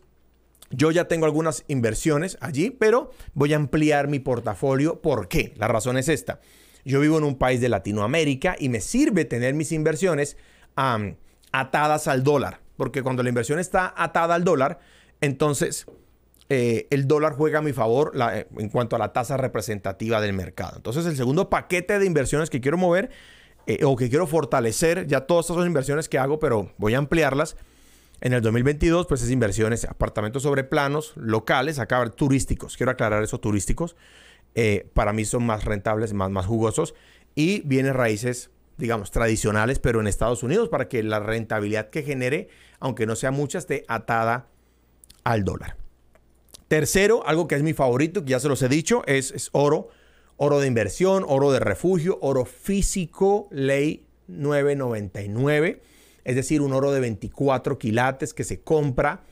yo 0.71 0.91
ya 0.91 1.07
tengo 1.07 1.27
algunas 1.27 1.65
inversiones 1.69 2.37
allí, 2.41 2.71
pero 2.71 3.11
voy 3.35 3.53
a 3.53 3.57
ampliar 3.57 4.09
mi 4.09 4.19
portafolio. 4.19 5.01
¿Por 5.01 5.29
qué? 5.29 5.55
La 5.57 5.69
razón 5.69 5.99
es 5.99 6.09
esta. 6.09 6.41
Yo 6.85 7.01
vivo 7.01 7.19
en 7.19 7.25
un 7.25 7.37
país 7.37 7.61
de 7.61 7.69
Latinoamérica 7.69 8.57
y 8.59 8.69
me 8.69 8.81
sirve 8.81 9.25
tener 9.25 9.55
mis 9.55 9.73
inversiones 9.73 10.37
atadas 10.75 12.09
al 12.09 12.23
dólar. 12.23 12.61
Porque 12.77 13.03
cuando 13.03 13.23
la 13.23 13.29
inversión 13.29 13.59
está 13.59 13.93
atada 13.97 14.35
al 14.35 14.45
dólar, 14.45 14.81
entonces 15.21 15.87
eh, 16.49 16.87
el 16.91 17.07
dólar 17.07 17.35
juega 17.35 17.61
a 17.61 17.63
mi 17.63 17.73
favor 17.73 18.13
eh, 18.33 18.47
en 18.59 18.69
cuanto 18.69 18.97
a 18.97 18.99
la 18.99 19.13
tasa 19.13 19.37
representativa 19.37 20.21
del 20.21 20.33
mercado. 20.33 20.77
Entonces 20.77 21.07
el 21.07 21.17
segundo 21.17 21.49
paquete 21.49 21.99
de 21.99 22.07
inversiones 22.07 22.51
que 22.51 22.61
quiero 22.61 22.77
mover 22.77 23.11
eh, 23.67 23.85
o 23.85 23.97
que 23.97 24.09
quiero 24.09 24.27
fortalecer, 24.27 25.07
ya 25.07 25.23
todas 25.23 25.47
estas 25.47 25.57
son 25.57 25.67
inversiones 25.67 26.09
que 26.09 26.19
hago, 26.19 26.39
pero 26.39 26.73
voy 26.79 26.95
a 26.95 26.99
ampliarlas. 26.99 27.57
En 28.21 28.33
el 28.33 28.43
2022, 28.43 29.07
pues 29.07 29.23
es 29.23 29.31
inversiones, 29.31 29.85
apartamentos 29.85 30.43
sobre 30.43 30.63
planos, 30.63 31.13
locales, 31.17 31.79
acá 31.79 32.09
turísticos. 32.11 32.77
Quiero 32.77 32.93
aclarar 32.93 33.23
eso, 33.23 33.41
turísticos. 33.41 33.97
Para 34.95 35.13
mí 35.13 35.25
son 35.25 35.45
más 35.47 35.65
rentables, 35.65 36.13
más, 36.13 36.31
más 36.31 36.47
jugosos. 36.47 36.95
Y 37.35 37.61
bienes 37.61 37.95
raíces 37.95 38.51
digamos, 38.83 39.11
tradicionales, 39.11 39.79
pero 39.79 40.01
en 40.01 40.07
Estados 40.07 40.43
Unidos, 40.43 40.69
para 40.69 40.89
que 40.89 41.03
la 41.03 41.21
rentabilidad 41.21 41.91
que 41.91 42.03
genere, 42.03 42.49
aunque 42.81 43.07
no 43.07 43.15
sea 43.15 43.31
mucha, 43.31 43.59
esté 43.59 43.85
atada 43.87 44.49
al 45.25 45.45
dólar. 45.45 45.77
Tercero, 46.69 47.25
algo 47.27 47.47
que 47.49 47.55
es 47.55 47.63
mi 47.63 47.75
favorito, 47.75 48.25
que 48.25 48.31
ya 48.31 48.41
se 48.41 48.49
los 48.49 48.63
he 48.63 48.69
dicho, 48.69 49.03
es, 49.07 49.51
oro. 49.53 49.89
Oro 50.37 50.59
de 50.59 50.67
inversión, 50.67 51.25
oro 51.29 51.53
de 51.53 51.61
refugio, 51.61 52.19
oro 52.23 52.45
físico, 52.45 53.47
ley 53.53 54.07
999. 54.27 55.81
Es 56.25 56.35
decir, 56.35 56.63
un 56.63 56.73
oro 56.73 56.91
de 56.91 57.01
24 57.01 57.79
quilates 57.79 58.35
que 58.35 58.43
se 58.43 58.63
compra. 58.63 59.23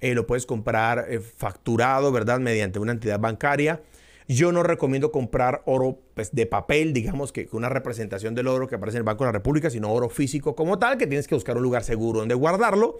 Eh, 0.00 0.14
lo 0.14 0.26
puedes 0.26 0.46
comprar 0.46 1.06
eh, 1.08 1.20
facturado, 1.20 2.10
¿verdad? 2.10 2.40
Mediante 2.40 2.78
una 2.78 2.92
entidad 2.92 3.20
bancaria. 3.20 3.82
Yo 4.28 4.50
no 4.50 4.62
recomiendo 4.62 5.12
comprar 5.12 5.62
oro 5.66 6.00
pues, 6.14 6.34
de 6.34 6.46
papel, 6.46 6.92
digamos 6.92 7.32
que 7.32 7.48
una 7.52 7.68
representación 7.68 8.34
del 8.34 8.48
oro 8.48 8.66
que 8.66 8.74
aparece 8.74 8.96
en 8.96 9.00
el 9.00 9.04
Banco 9.04 9.24
de 9.24 9.28
la 9.28 9.32
República, 9.32 9.70
sino 9.70 9.92
oro 9.92 10.08
físico 10.08 10.56
como 10.56 10.78
tal, 10.78 10.98
que 10.98 11.06
tienes 11.06 11.28
que 11.28 11.34
buscar 11.34 11.56
un 11.56 11.62
lugar 11.62 11.84
seguro 11.84 12.20
donde 12.20 12.34
guardarlo. 12.34 12.98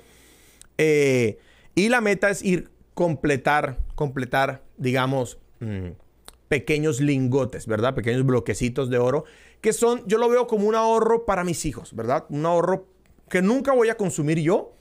Eh, 0.79 1.39
y 1.75 1.89
la 1.89 2.01
meta 2.01 2.31
es 2.31 2.43
ir 2.43 2.71
completar, 2.95 3.79
completar, 3.95 4.63
digamos, 4.77 5.39
mm, 5.61 5.89
pequeños 6.49 7.01
lingotes, 7.01 7.67
¿verdad? 7.67 7.95
Pequeños 7.95 8.25
bloquecitos 8.25 8.89
de 8.89 8.99
oro, 8.99 9.25
que 9.61 9.73
son, 9.73 10.03
yo 10.07 10.19
lo 10.19 10.29
veo 10.29 10.47
como 10.47 10.67
un 10.69 10.75
ahorro 10.75 11.27
para 11.27 11.45
mis 11.45 11.65
hijos, 11.67 11.95
¿verdad? 11.95 12.25
Un 12.29 12.47
ahorro 12.47 12.87
que 13.29 13.43
nunca 13.43 13.73
voy 13.73 13.89
a 13.89 13.97
consumir 13.97 14.39
yo, 14.39 14.75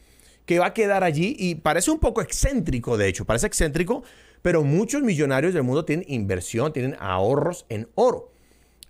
que 0.46 0.60
va 0.60 0.68
a 0.68 0.74
quedar 0.74 1.04
allí 1.04 1.36
y 1.40 1.56
parece 1.56 1.92
un 1.92 2.00
poco 2.00 2.22
excéntrico, 2.22 2.98
de 2.98 3.08
hecho, 3.08 3.26
parece 3.26 3.48
excéntrico, 3.48 4.04
pero 4.46 4.64
muchos 4.64 5.02
millonarios 5.02 5.56
del 5.56 5.64
mundo 5.64 5.86
tienen 5.86 6.06
inversión, 6.08 6.72
tienen 6.72 6.96
ahorros 7.00 7.66
en 7.68 7.90
oro. 7.96 8.32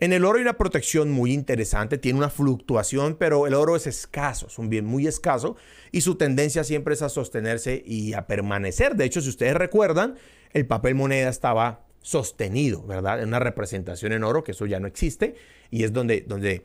En 0.02 0.12
el 0.12 0.26
oro 0.26 0.36
hay 0.36 0.42
una 0.42 0.58
protección 0.58 1.12
muy 1.12 1.32
interesante, 1.32 1.98
tiene 1.98 2.20
una 2.20 2.30
fluctuación, 2.30 3.16
pero 3.16 3.48
el 3.48 3.54
oro 3.54 3.78
es 3.78 3.88
escaso, 3.88 4.48
es 4.48 4.60
un 4.60 4.68
bien 4.68 4.84
muy 4.84 5.08
escaso 5.08 5.56
y 5.94 6.02
su 6.02 6.16
tendencia 6.16 6.66
siempre 6.66 6.94
es 6.94 7.02
a 7.02 7.08
sostenerse 7.08 7.82
y 7.86 8.12
a 8.16 8.28
permanecer. 8.28 8.98
De 8.98 9.06
hecho, 9.06 9.22
si 9.22 9.30
ustedes 9.30 9.54
recuerdan, 9.54 10.16
el 10.52 10.68
papel 10.68 10.94
moneda 10.94 11.30
estaba 11.30 11.86
sostenido, 12.02 12.86
¿verdad? 12.86 13.22
En 13.22 13.30
una 13.30 13.40
representación 13.40 14.12
en 14.12 14.26
oro, 14.26 14.44
que 14.44 14.52
eso 14.52 14.66
ya 14.66 14.82
no 14.82 14.88
existe, 14.88 15.36
y 15.72 15.86
es 15.86 15.94
donde, 15.94 16.26
donde 16.28 16.64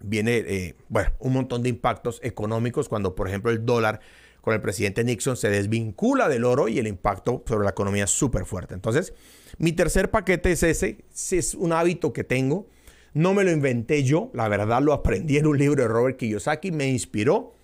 viene, 0.00 0.36
eh, 0.36 0.76
bueno, 0.88 1.10
un 1.18 1.32
montón 1.32 1.64
de 1.64 1.68
impactos 1.68 2.20
económicos 2.22 2.88
cuando, 2.88 3.16
por 3.16 3.26
ejemplo, 3.26 3.50
el 3.50 3.66
dólar 3.66 3.98
con 4.44 4.52
el 4.52 4.60
presidente 4.60 5.04
Nixon 5.04 5.38
se 5.38 5.48
desvincula 5.48 6.28
del 6.28 6.44
oro 6.44 6.68
y 6.68 6.78
el 6.78 6.86
impacto 6.86 7.42
sobre 7.48 7.64
la 7.64 7.70
economía 7.70 8.04
es 8.04 8.10
súper 8.10 8.44
fuerte. 8.44 8.74
Entonces, 8.74 9.14
mi 9.56 9.72
tercer 9.72 10.10
paquete 10.10 10.52
es 10.52 10.62
ese, 10.62 10.98
es 11.30 11.54
un 11.54 11.72
hábito 11.72 12.12
que 12.12 12.24
tengo. 12.24 12.68
No 13.14 13.32
me 13.32 13.42
lo 13.42 13.50
inventé 13.50 14.04
yo, 14.04 14.30
la 14.34 14.46
verdad 14.48 14.82
lo 14.82 14.92
aprendí 14.92 15.38
en 15.38 15.46
un 15.46 15.56
libro 15.56 15.82
de 15.82 15.88
Robert 15.88 16.18
Kiyosaki, 16.18 16.72
me 16.72 16.88
inspiró 16.88 17.54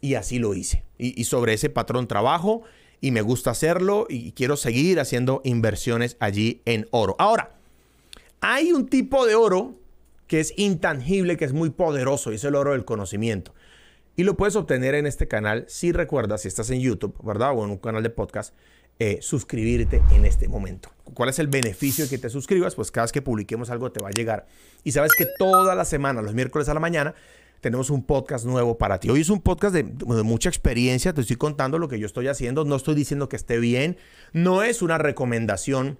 y 0.00 0.14
así 0.14 0.38
lo 0.38 0.54
hice. 0.54 0.84
Y, 0.98 1.20
y 1.20 1.24
sobre 1.24 1.54
ese 1.54 1.68
patrón 1.68 2.06
trabajo 2.06 2.62
y 3.00 3.10
me 3.10 3.22
gusta 3.22 3.50
hacerlo 3.50 4.06
y 4.08 4.30
quiero 4.30 4.56
seguir 4.56 5.00
haciendo 5.00 5.40
inversiones 5.42 6.16
allí 6.20 6.62
en 6.64 6.86
oro. 6.92 7.16
Ahora, 7.18 7.56
hay 8.40 8.70
un 8.70 8.86
tipo 8.86 9.26
de 9.26 9.34
oro 9.34 9.74
que 10.28 10.38
es 10.38 10.54
intangible, 10.56 11.36
que 11.36 11.44
es 11.44 11.52
muy 11.52 11.70
poderoso 11.70 12.30
y 12.30 12.36
es 12.36 12.44
el 12.44 12.54
oro 12.54 12.70
del 12.70 12.84
conocimiento. 12.84 13.52
Y 14.16 14.24
lo 14.24 14.36
puedes 14.36 14.56
obtener 14.56 14.94
en 14.94 15.06
este 15.06 15.28
canal 15.28 15.64
si 15.68 15.92
recuerdas, 15.92 16.42
si 16.42 16.48
estás 16.48 16.70
en 16.70 16.80
YouTube, 16.80 17.16
¿verdad? 17.22 17.52
O 17.56 17.64
en 17.64 17.70
un 17.70 17.78
canal 17.78 18.02
de 18.02 18.10
podcast, 18.10 18.54
eh, 18.98 19.18
suscribirte 19.22 20.02
en 20.12 20.24
este 20.26 20.48
momento. 20.48 20.90
¿Cuál 21.14 21.30
es 21.30 21.38
el 21.38 21.48
beneficio 21.48 22.04
de 22.04 22.10
que 22.10 22.18
te 22.18 22.28
suscribas? 22.28 22.74
Pues 22.74 22.90
cada 22.90 23.06
vez 23.06 23.12
que 23.12 23.22
publiquemos 23.22 23.70
algo 23.70 23.90
te 23.92 24.02
va 24.02 24.08
a 24.08 24.12
llegar. 24.12 24.46
Y 24.84 24.92
sabes 24.92 25.12
que 25.16 25.26
toda 25.38 25.74
la 25.74 25.84
semana, 25.84 26.20
los 26.20 26.34
miércoles 26.34 26.68
a 26.68 26.74
la 26.74 26.80
mañana, 26.80 27.14
tenemos 27.60 27.90
un 27.90 28.04
podcast 28.04 28.44
nuevo 28.44 28.78
para 28.78 28.98
ti. 29.00 29.10
Hoy 29.10 29.20
es 29.20 29.30
un 29.30 29.40
podcast 29.40 29.74
de, 29.74 29.84
de, 29.84 30.22
mucha 30.22 30.48
experiencia, 30.48 31.12
te 31.12 31.20
estoy 31.20 31.36
contando 31.36 31.78
lo 31.78 31.88
que 31.88 31.98
yo 31.98 32.06
estoy 32.06 32.28
haciendo, 32.28 32.64
no 32.64 32.76
estoy 32.76 32.94
diciendo 32.94 33.28
que 33.28 33.36
esté 33.36 33.58
bien, 33.58 33.96
no 34.32 34.62
es 34.62 34.82
una 34.82 34.98
recomendación 34.98 35.98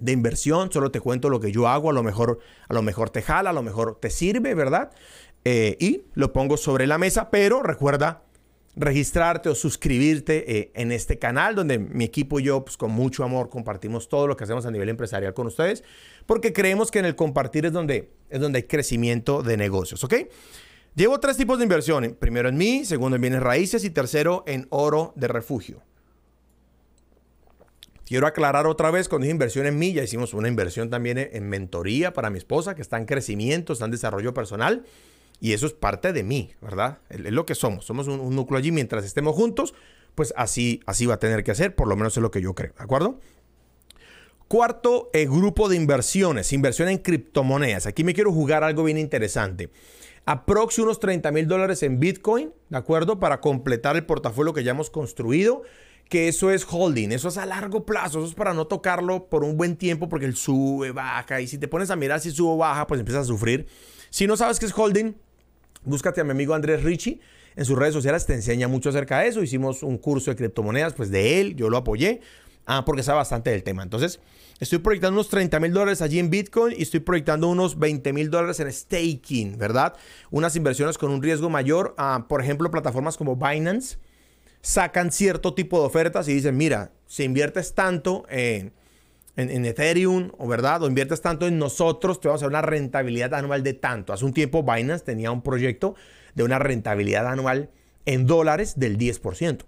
de 0.00 0.12
inversión, 0.12 0.70
solo 0.72 0.90
te 0.90 1.00
cuento 1.00 1.28
lo 1.28 1.40
que 1.40 1.52
yo 1.52 1.68
hago, 1.68 1.90
a 1.90 1.92
lo 1.92 2.02
mejor 2.02 2.40
a 2.68 2.74
lo 2.74 2.82
mejor 2.82 3.10
te 3.10 3.22
jala, 3.22 3.50
a 3.50 3.52
lo 3.52 3.62
mejor 3.62 3.98
te 4.00 4.10
sirve, 4.10 4.54
¿verdad? 4.54 4.90
Eh, 5.44 5.76
y 5.80 6.02
lo 6.14 6.32
pongo 6.32 6.56
sobre 6.56 6.86
la 6.86 6.98
mesa, 6.98 7.30
pero 7.30 7.62
recuerda 7.62 8.22
registrarte 8.74 9.48
o 9.48 9.54
suscribirte 9.54 10.58
eh, 10.58 10.72
en 10.74 10.92
este 10.92 11.18
canal 11.18 11.54
donde 11.54 11.78
mi 11.78 12.04
equipo 12.04 12.40
y 12.40 12.44
yo 12.44 12.64
pues, 12.64 12.78
con 12.78 12.90
mucho 12.90 13.22
amor 13.22 13.50
compartimos 13.50 14.08
todo 14.08 14.26
lo 14.26 14.36
que 14.36 14.44
hacemos 14.44 14.64
a 14.64 14.70
nivel 14.70 14.88
empresarial 14.88 15.34
con 15.34 15.46
ustedes 15.46 15.84
porque 16.24 16.54
creemos 16.54 16.90
que 16.90 16.98
en 16.98 17.04
el 17.04 17.14
compartir 17.14 17.66
es 17.66 17.72
donde, 17.72 18.10
es 18.30 18.40
donde 18.40 18.58
hay 18.58 18.62
crecimiento 18.62 19.42
de 19.42 19.58
negocios, 19.58 20.02
¿ok? 20.04 20.14
Llevo 20.94 21.20
tres 21.20 21.36
tipos 21.36 21.58
de 21.58 21.64
inversión. 21.64 22.16
Primero 22.18 22.48
en 22.48 22.56
mí, 22.56 22.84
segundo 22.84 23.16
en 23.16 23.22
bienes 23.22 23.42
raíces 23.42 23.84
y 23.84 23.90
tercero 23.90 24.44
en 24.46 24.66
oro 24.70 25.12
de 25.16 25.28
refugio. 25.28 25.82
Quiero 28.04 28.26
aclarar 28.26 28.66
otra 28.66 28.90
vez, 28.90 29.08
cuando 29.08 29.24
dije 29.24 29.32
inversión 29.32 29.64
en 29.64 29.78
mí, 29.78 29.94
ya 29.94 30.02
hicimos 30.02 30.34
una 30.34 30.48
inversión 30.48 30.90
también 30.90 31.16
en 31.18 31.48
mentoría 31.48 32.12
para 32.12 32.28
mi 32.28 32.36
esposa 32.36 32.74
que 32.74 32.82
está 32.82 32.98
en 32.98 33.06
crecimiento, 33.06 33.72
está 33.72 33.86
en 33.86 33.90
desarrollo 33.90 34.34
personal. 34.34 34.84
Y 35.42 35.54
eso 35.54 35.66
es 35.66 35.72
parte 35.72 36.12
de 36.12 36.22
mí, 36.22 36.52
¿verdad? 36.60 37.00
Es 37.10 37.18
lo 37.18 37.44
que 37.44 37.56
somos. 37.56 37.84
Somos 37.84 38.06
un, 38.06 38.32
núcleo 38.32 38.58
allí 38.58 38.70
mientras 38.70 39.04
estemos 39.04 39.34
juntos, 39.34 39.74
pues 40.14 40.32
así, 40.36 40.78
así 40.86 41.04
va 41.04 41.14
a 41.14 41.18
tener 41.18 41.42
que 41.42 41.50
hacer, 41.50 41.74
por 41.74 41.88
lo 41.88 41.96
menos 41.96 42.16
es 42.16 42.22
lo 42.22 42.30
que 42.30 42.40
yo 42.40 42.54
creo, 42.54 42.72
¿de 42.78 42.84
acuerdo? 42.84 43.18
Cuarto 44.46 45.10
el 45.12 45.28
grupo 45.28 45.68
de 45.68 45.74
inversiones, 45.74 46.52
inversión 46.52 46.88
en 46.88 46.98
criptomonedas. 46.98 47.86
Aquí 47.86 48.04
me 48.04 48.14
quiero 48.14 48.32
jugar 48.32 48.62
algo 48.62 48.84
bien 48.84 48.98
interesante. 48.98 49.70
Aprox 50.26 50.78
unos 50.78 51.00
30 51.00 51.32
mil 51.32 51.48
dólares 51.48 51.82
en 51.82 51.98
Bitcoin, 51.98 52.52
¿de 52.68 52.78
acuerdo? 52.78 53.18
Para 53.18 53.40
completar 53.40 53.96
el 53.96 54.06
portafolio 54.06 54.52
que 54.52 54.62
ya 54.62 54.70
hemos 54.70 54.90
construido. 54.90 55.62
Que 56.08 56.28
eso 56.28 56.52
es 56.52 56.64
holding, 56.70 57.10
eso 57.10 57.28
es 57.28 57.36
a 57.36 57.46
largo 57.46 57.84
plazo, 57.84 58.20
eso 58.20 58.28
es 58.28 58.34
para 58.34 58.54
no 58.54 58.68
tocarlo 58.68 59.28
por 59.28 59.42
un 59.42 59.56
buen 59.56 59.76
tiempo 59.76 60.08
porque 60.08 60.26
el 60.26 60.36
sube, 60.36 60.92
baja. 60.92 61.40
Y 61.40 61.48
si 61.48 61.58
te 61.58 61.66
pones 61.66 61.90
a 61.90 61.96
mirar 61.96 62.20
si 62.20 62.30
sube 62.30 62.50
o 62.50 62.56
baja, 62.58 62.86
pues 62.86 63.00
empiezas 63.00 63.22
a 63.22 63.26
sufrir. 63.26 63.66
Si 64.10 64.26
no 64.26 64.36
sabes 64.36 64.60
qué 64.60 64.66
es 64.66 64.76
holding, 64.76 65.16
Búscate 65.84 66.20
a 66.20 66.24
mi 66.24 66.30
amigo 66.30 66.54
Andrés 66.54 66.82
Ricci 66.82 67.20
en 67.56 67.64
sus 67.64 67.78
redes 67.78 67.94
sociales, 67.94 68.24
te 68.24 68.34
enseña 68.34 68.68
mucho 68.68 68.88
acerca 68.88 69.18
de 69.20 69.28
eso. 69.28 69.42
Hicimos 69.42 69.82
un 69.82 69.98
curso 69.98 70.30
de 70.30 70.36
criptomonedas, 70.36 70.94
pues 70.94 71.10
de 71.10 71.40
él, 71.40 71.56
yo 71.56 71.68
lo 71.68 71.76
apoyé, 71.76 72.20
ah, 72.66 72.84
porque 72.84 73.02
sabe 73.02 73.18
bastante 73.18 73.50
del 73.50 73.62
tema. 73.62 73.82
Entonces, 73.82 74.20
estoy 74.60 74.78
proyectando 74.78 75.18
unos 75.18 75.28
30 75.28 75.60
mil 75.60 75.72
dólares 75.72 76.00
allí 76.02 76.18
en 76.18 76.30
Bitcoin 76.30 76.74
y 76.78 76.82
estoy 76.82 77.00
proyectando 77.00 77.48
unos 77.48 77.78
20 77.78 78.12
mil 78.12 78.30
dólares 78.30 78.60
en 78.60 78.72
staking, 78.72 79.58
¿verdad? 79.58 79.94
Unas 80.30 80.56
inversiones 80.56 80.98
con 80.98 81.10
un 81.10 81.22
riesgo 81.22 81.50
mayor. 81.50 81.94
Ah, 81.98 82.26
por 82.28 82.40
ejemplo, 82.40 82.70
plataformas 82.70 83.16
como 83.16 83.36
Binance 83.36 83.98
sacan 84.62 85.10
cierto 85.10 85.54
tipo 85.54 85.80
de 85.80 85.86
ofertas 85.86 86.28
y 86.28 86.34
dicen, 86.34 86.56
mira, 86.56 86.92
si 87.06 87.24
inviertes 87.24 87.74
tanto 87.74 88.24
en 88.30 88.72
en, 89.36 89.64
Ethereum, 89.64 90.30
o 90.36 90.46
verdad, 90.46 90.82
o 90.82 90.86
inviertes 90.86 91.22
tanto 91.22 91.46
en 91.46 91.58
nosotros, 91.58 92.20
te 92.20 92.28
vamos 92.28 92.42
a 92.42 92.46
dar 92.46 92.50
una 92.50 92.62
rentabilidad 92.62 93.34
anual 93.34 93.62
de 93.62 93.72
tanto. 93.72 94.12
Hace 94.12 94.24
un 94.24 94.32
tiempo 94.32 94.62
Binance 94.62 95.04
tenía 95.04 95.30
un 95.30 95.42
proyecto 95.42 95.94
de 96.34 96.42
una 96.44 96.58
rentabilidad 96.58 97.26
anual 97.26 97.70
en 98.04 98.26
dólares 98.26 98.74
del 98.78 98.98
10% 98.98 99.64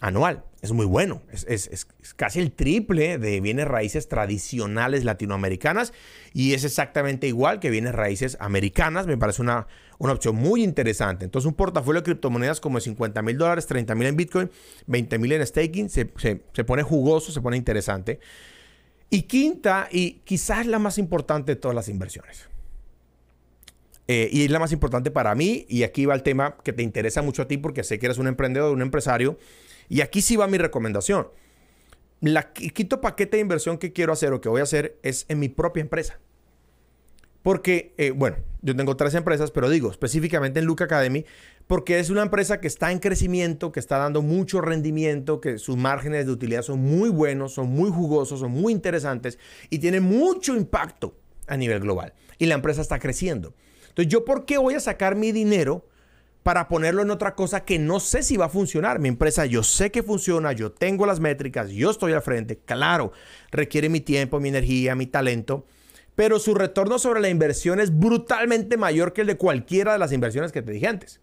anual. 0.00 0.44
Es 0.62 0.72
muy 0.72 0.84
bueno. 0.84 1.22
Es, 1.32 1.86
casi 2.16 2.40
el 2.40 2.52
triple 2.52 3.16
de 3.16 3.40
bienes 3.40 3.66
raíces 3.66 4.08
tradicionales 4.08 5.04
latinoamericanas 5.04 5.92
y 6.34 6.52
es 6.52 6.64
exactamente 6.64 7.26
igual 7.26 7.60
que 7.60 7.70
bienes 7.70 7.94
raíces 7.94 8.36
americanas. 8.40 9.06
Me 9.06 9.16
parece 9.16 9.40
una, 9.40 9.66
una 9.98 10.12
opción 10.12 10.36
muy 10.36 10.62
interesante. 10.62 11.24
Entonces, 11.24 11.46
un 11.46 11.54
portafolio 11.54 12.00
de 12.00 12.04
criptomonedas 12.04 12.60
como 12.60 12.80
50 12.80 13.22
mil 13.22 13.38
dólares, 13.38 13.66
30 13.66 13.94
mil 13.94 14.08
en 14.08 14.16
Bitcoin, 14.16 14.50
20 14.86 15.18
mil 15.18 15.32
en 15.32 15.46
staking, 15.46 15.88
se, 15.88 16.10
se 16.16 16.64
pone 16.64 16.82
jugoso, 16.82 17.32
se 17.32 17.40
pone 17.40 17.56
interesante. 17.56 18.20
Y 19.10 19.22
quinta, 19.22 19.88
y 19.90 20.20
quizás 20.24 20.66
la 20.66 20.78
más 20.78 20.96
importante 20.96 21.52
de 21.52 21.56
todas 21.56 21.74
las 21.74 21.88
inversiones. 21.88 22.48
Eh, 24.06 24.28
y 24.32 24.44
es 24.44 24.50
la 24.50 24.58
más 24.58 24.72
importante 24.72 25.10
para 25.10 25.34
mí, 25.34 25.66
y 25.68 25.82
aquí 25.82 26.06
va 26.06 26.14
el 26.14 26.22
tema 26.22 26.56
que 26.64 26.72
te 26.72 26.82
interesa 26.82 27.22
mucho 27.22 27.42
a 27.42 27.48
ti 27.48 27.58
porque 27.58 27.84
sé 27.84 27.98
que 27.98 28.06
eres 28.06 28.18
un 28.18 28.26
emprendedor, 28.26 28.72
un 28.72 28.82
empresario, 28.82 29.38
y 29.88 30.00
aquí 30.00 30.22
sí 30.22 30.36
va 30.36 30.46
mi 30.46 30.58
recomendación. 30.58 31.28
La, 32.20 32.52
el 32.60 32.72
quinto 32.72 33.00
paquete 33.00 33.36
de 33.36 33.40
inversión 33.42 33.78
que 33.78 33.92
quiero 33.92 34.12
hacer 34.12 34.32
o 34.32 34.40
que 34.40 34.48
voy 34.48 34.60
a 34.60 34.64
hacer 34.64 34.98
es 35.02 35.26
en 35.28 35.38
mi 35.38 35.48
propia 35.48 35.80
empresa. 35.80 36.18
Porque, 37.42 37.94
eh, 37.96 38.10
bueno, 38.10 38.36
yo 38.62 38.76
tengo 38.76 38.96
tres 38.96 39.14
empresas, 39.14 39.50
pero 39.50 39.70
digo 39.70 39.90
específicamente 39.90 40.60
en 40.60 40.66
Luca 40.66 40.84
Academy, 40.84 41.24
porque 41.66 41.98
es 41.98 42.10
una 42.10 42.22
empresa 42.22 42.60
que 42.60 42.66
está 42.66 42.92
en 42.92 42.98
crecimiento, 42.98 43.72
que 43.72 43.80
está 43.80 43.98
dando 43.98 44.22
mucho 44.22 44.60
rendimiento, 44.60 45.40
que 45.40 45.58
sus 45.58 45.76
márgenes 45.76 46.26
de 46.26 46.32
utilidad 46.32 46.62
son 46.62 46.80
muy 46.80 47.08
buenos, 47.10 47.54
son 47.54 47.70
muy 47.70 47.90
jugosos, 47.90 48.40
son 48.40 48.50
muy 48.50 48.72
interesantes 48.72 49.38
y 49.70 49.78
tiene 49.78 50.00
mucho 50.00 50.56
impacto 50.56 51.14
a 51.46 51.56
nivel 51.56 51.80
global. 51.80 52.12
Y 52.38 52.46
la 52.46 52.54
empresa 52.54 52.82
está 52.82 52.98
creciendo. 52.98 53.54
Entonces, 53.88 54.12
¿yo 54.12 54.24
por 54.24 54.44
qué 54.44 54.58
voy 54.58 54.74
a 54.74 54.80
sacar 54.80 55.16
mi 55.16 55.32
dinero 55.32 55.86
para 56.42 56.68
ponerlo 56.68 57.02
en 57.02 57.10
otra 57.10 57.34
cosa 57.34 57.64
que 57.64 57.78
no 57.78 58.00
sé 58.00 58.22
si 58.22 58.36
va 58.36 58.46
a 58.46 58.50
funcionar? 58.50 58.98
Mi 58.98 59.08
empresa, 59.08 59.46
yo 59.46 59.62
sé 59.62 59.90
que 59.90 60.02
funciona, 60.02 60.52
yo 60.52 60.72
tengo 60.72 61.06
las 61.06 61.20
métricas, 61.20 61.70
yo 61.70 61.90
estoy 61.90 62.12
al 62.12 62.22
frente, 62.22 62.58
claro, 62.58 63.12
requiere 63.50 63.88
mi 63.88 64.00
tiempo, 64.00 64.40
mi 64.40 64.48
energía, 64.48 64.94
mi 64.94 65.06
talento 65.06 65.66
pero 66.20 66.38
su 66.38 66.52
retorno 66.52 66.98
sobre 66.98 67.22
la 67.22 67.30
inversión 67.30 67.80
es 67.80 67.98
brutalmente 67.98 68.76
mayor 68.76 69.14
que 69.14 69.22
el 69.22 69.26
de 69.26 69.38
cualquiera 69.38 69.94
de 69.94 69.98
las 69.98 70.12
inversiones 70.12 70.52
que 70.52 70.60
te 70.60 70.70
dije 70.70 70.86
antes. 70.86 71.18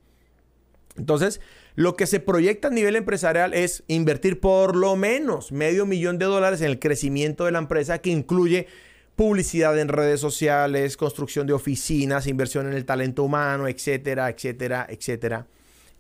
Entonces, 0.95 1.39
lo 1.75 1.95
que 1.95 2.07
se 2.07 2.19
proyecta 2.19 2.69
a 2.69 2.71
nivel 2.71 2.95
empresarial 2.95 3.53
es 3.53 3.83
invertir 3.85 4.39
por 4.39 4.75
lo 4.75 4.95
menos 4.95 5.51
medio 5.51 5.85
millón 5.85 6.17
de 6.17 6.25
dólares 6.25 6.61
en 6.61 6.71
el 6.71 6.79
crecimiento 6.79 7.45
de 7.45 7.51
la 7.51 7.59
empresa 7.59 7.99
que 7.99 8.09
incluye 8.09 8.65
publicidad 9.15 9.77
en 9.77 9.89
redes 9.89 10.19
sociales, 10.19 10.97
construcción 10.97 11.45
de 11.45 11.53
oficinas, 11.53 12.25
inversión 12.25 12.65
en 12.65 12.73
el 12.73 12.83
talento 12.83 13.21
humano, 13.21 13.67
etcétera, 13.67 14.31
etcétera, 14.31 14.87
etcétera, 14.89 15.45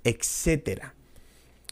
etcétera. 0.03 0.95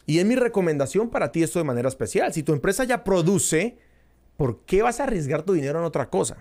Y 0.05 0.19
es 0.19 0.25
mi 0.25 0.35
recomendación 0.35 1.09
para 1.09 1.31
ti 1.31 1.41
esto 1.41 1.57
de 1.57 1.65
manera 1.65 1.89
especial. 1.89 2.31
Si 2.33 2.43
tu 2.43 2.53
empresa 2.53 2.83
ya 2.83 3.03
produce, 3.03 3.79
¿por 4.37 4.59
qué 4.67 4.83
vas 4.83 4.99
a 4.99 5.05
arriesgar 5.05 5.41
tu 5.41 5.53
dinero 5.53 5.79
en 5.79 5.85
otra 5.85 6.11
cosa? 6.11 6.37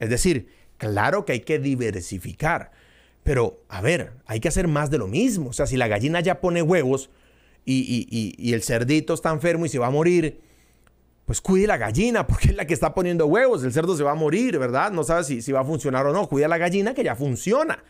Es 0.00 0.10
decir, 0.10 0.48
claro 0.78 1.24
que 1.24 1.32
hay 1.32 1.40
que 1.40 1.58
diversificar, 1.58 2.72
pero 3.22 3.62
a 3.68 3.80
ver, 3.82 4.14
hay 4.26 4.40
que 4.40 4.48
hacer 4.48 4.66
más 4.66 4.90
de 4.90 4.98
lo 4.98 5.06
mismo. 5.06 5.50
O 5.50 5.52
sea, 5.52 5.66
si 5.66 5.76
la 5.76 5.88
gallina 5.88 6.20
ya 6.20 6.40
pone 6.40 6.62
huevos 6.62 7.10
y, 7.64 8.52
el 8.52 8.62
cerdito 8.62 9.14
está 9.14 9.30
enfermo 9.30 9.66
y 9.66 9.68
se 9.68 9.78
va 9.78 9.88
a 9.88 9.90
morir, 9.90 10.40
pues 11.26 11.40
cuide 11.40 11.66
la 11.66 11.76
gallina, 11.76 12.26
porque 12.26 12.48
es 12.48 12.56
la 12.56 12.66
que 12.66 12.74
está 12.74 12.94
poniendo 12.94 13.26
huevos. 13.26 13.62
El 13.62 13.72
cerdo 13.72 13.96
se 13.96 14.02
va 14.02 14.12
a 14.12 14.16
morir, 14.16 14.58
¿verdad? 14.58 14.90
No 14.90 15.04
sabes 15.04 15.26
si, 15.26 15.52
va 15.52 15.60
a 15.60 15.64
funcionar 15.64 16.06
o 16.06 16.12
no. 16.12 16.26
Cuida 16.28 16.48
la 16.48 16.58
gallina 16.58 16.94
que 16.94 17.04
ya 17.04 17.14
funciona. 17.14 17.84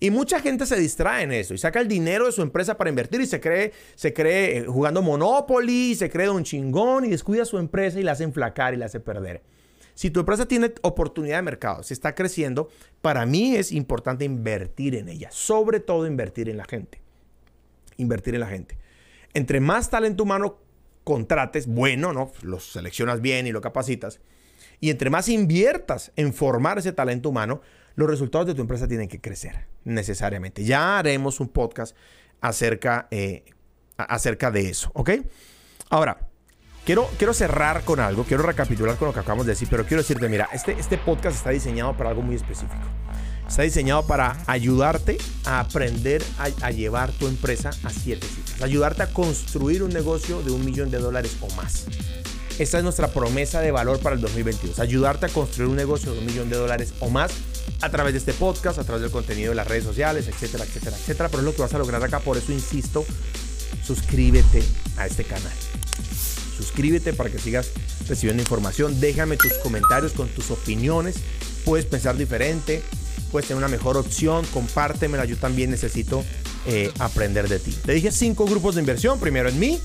Y 0.00 0.10
mucha 0.10 0.40
gente 0.40 0.66
se 0.66 0.76
distrae 0.76 1.22
en 1.22 1.32
eso 1.32 1.54
y 1.54 1.58
saca 1.58 1.80
el 1.80 1.88
dinero 1.88 2.26
de 2.26 2.32
su 2.32 2.42
empresa 2.42 2.76
para 2.76 2.90
invertir 2.90 3.20
y 3.20 3.26
se 3.26 3.40
cree, 3.40 3.72
se 3.94 4.12
cree 4.12 4.58
eh, 4.58 4.64
jugando 4.66 5.02
Monopoly, 5.02 5.94
se 5.94 6.10
cree 6.10 6.28
un 6.28 6.42
chingón 6.42 7.04
y 7.04 7.10
descuida 7.10 7.44
su 7.44 7.58
empresa 7.58 8.00
y 8.00 8.02
la 8.02 8.12
hace 8.12 8.24
enflacar 8.24 8.74
y 8.74 8.76
la 8.76 8.86
hace 8.86 8.98
perder. 8.98 9.42
Si 9.94 10.10
tu 10.10 10.20
empresa 10.20 10.46
tiene 10.46 10.74
oportunidad 10.82 11.36
de 11.36 11.42
mercado, 11.42 11.82
si 11.82 11.94
está 11.94 12.14
creciendo, 12.14 12.68
para 13.00 13.26
mí 13.26 13.54
es 13.54 13.72
importante 13.72 14.24
invertir 14.24 14.96
en 14.96 15.08
ella, 15.08 15.28
sobre 15.30 15.80
todo 15.80 16.06
invertir 16.06 16.48
en 16.48 16.56
la 16.56 16.64
gente. 16.64 17.00
Invertir 17.96 18.34
en 18.34 18.40
la 18.40 18.48
gente. 18.48 18.76
Entre 19.34 19.60
más 19.60 19.90
talento 19.90 20.24
humano 20.24 20.58
contrates, 21.04 21.66
bueno, 21.66 22.12
¿no? 22.12 22.32
Los 22.42 22.72
seleccionas 22.72 23.20
bien 23.20 23.46
y 23.46 23.52
lo 23.52 23.60
capacitas. 23.60 24.20
Y 24.80 24.90
entre 24.90 25.10
más 25.10 25.28
inviertas 25.28 26.12
en 26.16 26.32
formar 26.32 26.78
ese 26.78 26.92
talento 26.92 27.28
humano, 27.28 27.60
los 27.94 28.08
resultados 28.08 28.46
de 28.46 28.54
tu 28.54 28.62
empresa 28.62 28.88
tienen 28.88 29.08
que 29.08 29.20
crecer 29.20 29.66
necesariamente. 29.84 30.64
Ya 30.64 30.98
haremos 30.98 31.38
un 31.40 31.48
podcast 31.48 31.96
acerca, 32.40 33.06
eh, 33.10 33.44
acerca 33.96 34.50
de 34.50 34.68
eso, 34.68 34.90
¿ok? 34.94 35.10
Ahora, 35.90 36.28
Quiero, 36.84 37.08
quiero 37.16 37.32
cerrar 37.32 37.82
con 37.82 37.98
algo, 37.98 38.24
quiero 38.24 38.42
recapitular 38.42 38.98
con 38.98 39.08
lo 39.08 39.14
que 39.14 39.20
acabamos 39.20 39.46
de 39.46 39.52
decir, 39.52 39.68
pero 39.70 39.86
quiero 39.86 40.02
decirte, 40.02 40.28
mira, 40.28 40.50
este, 40.52 40.72
este 40.72 40.98
podcast 40.98 41.38
está 41.38 41.48
diseñado 41.48 41.96
para 41.96 42.10
algo 42.10 42.20
muy 42.20 42.36
específico. 42.36 42.74
Está 43.48 43.62
diseñado 43.62 44.06
para 44.06 44.36
ayudarte 44.46 45.16
a 45.46 45.60
aprender 45.60 46.22
a, 46.38 46.70
llevar 46.70 47.10
tu 47.12 47.26
empresa 47.26 47.70
a 47.84 47.90
siete 47.90 48.26
cifras, 48.26 48.60
ayudarte 48.60 49.02
a 49.02 49.06
construir 49.06 49.82
un 49.82 49.94
negocio 49.94 50.42
de 50.42 50.50
un 50.50 50.62
millón 50.62 50.90
de 50.90 50.98
dólares 50.98 51.38
o 51.40 51.48
más. 51.54 51.86
Esta 52.58 52.76
es 52.76 52.84
nuestra 52.84 53.08
promesa 53.08 53.62
de 53.62 53.70
valor 53.70 53.98
para 54.00 54.14
el 54.14 54.20
2022, 54.20 54.78
ayudarte 54.78 55.24
a 55.26 55.28
construir 55.30 55.70
un 55.70 55.76
negocio 55.76 56.12
de 56.12 56.18
un 56.18 56.26
millón 56.26 56.50
de 56.50 56.56
dólares 56.56 56.92
o 57.00 57.08
más 57.08 57.32
a 57.80 57.88
través 57.88 58.12
de 58.12 58.18
este 58.18 58.34
podcast, 58.34 58.78
a 58.78 58.84
través 58.84 59.00
del 59.00 59.10
contenido 59.10 59.50
de 59.50 59.56
las 59.56 59.66
redes 59.66 59.84
sociales, 59.84 60.28
etcétera, 60.28 60.64
etcétera, 60.64 60.96
etcétera. 60.96 61.28
Pero 61.30 61.40
es 61.40 61.44
lo 61.46 61.54
que 61.54 61.62
vas 61.62 61.72
a 61.72 61.78
lograr 61.78 62.04
acá, 62.04 62.20
por 62.20 62.36
eso 62.36 62.52
insisto, 62.52 63.06
suscríbete 63.82 64.62
a 64.98 65.06
este 65.06 65.24
canal 65.24 65.52
suscríbete 66.64 67.12
para 67.12 67.30
que 67.30 67.38
sigas 67.38 67.70
recibiendo 68.08 68.42
información. 68.42 69.00
Déjame 69.00 69.36
tus 69.36 69.52
comentarios 69.54 70.12
con 70.12 70.28
tus 70.28 70.50
opiniones. 70.50 71.16
Puedes 71.64 71.86
pensar 71.86 72.16
diferente, 72.16 72.82
puedes 73.30 73.48
tener 73.48 73.58
una 73.58 73.68
mejor 73.68 73.96
opción. 73.96 74.44
Compártemela, 74.52 75.24
yo 75.24 75.36
también 75.36 75.70
necesito 75.70 76.24
eh, 76.66 76.90
aprender 76.98 77.48
de 77.48 77.58
ti. 77.58 77.76
Te 77.84 77.92
dije 77.92 78.10
cinco 78.10 78.46
grupos 78.46 78.74
de 78.74 78.80
inversión. 78.80 79.20
Primero 79.20 79.48
en 79.48 79.58
mí, 79.58 79.78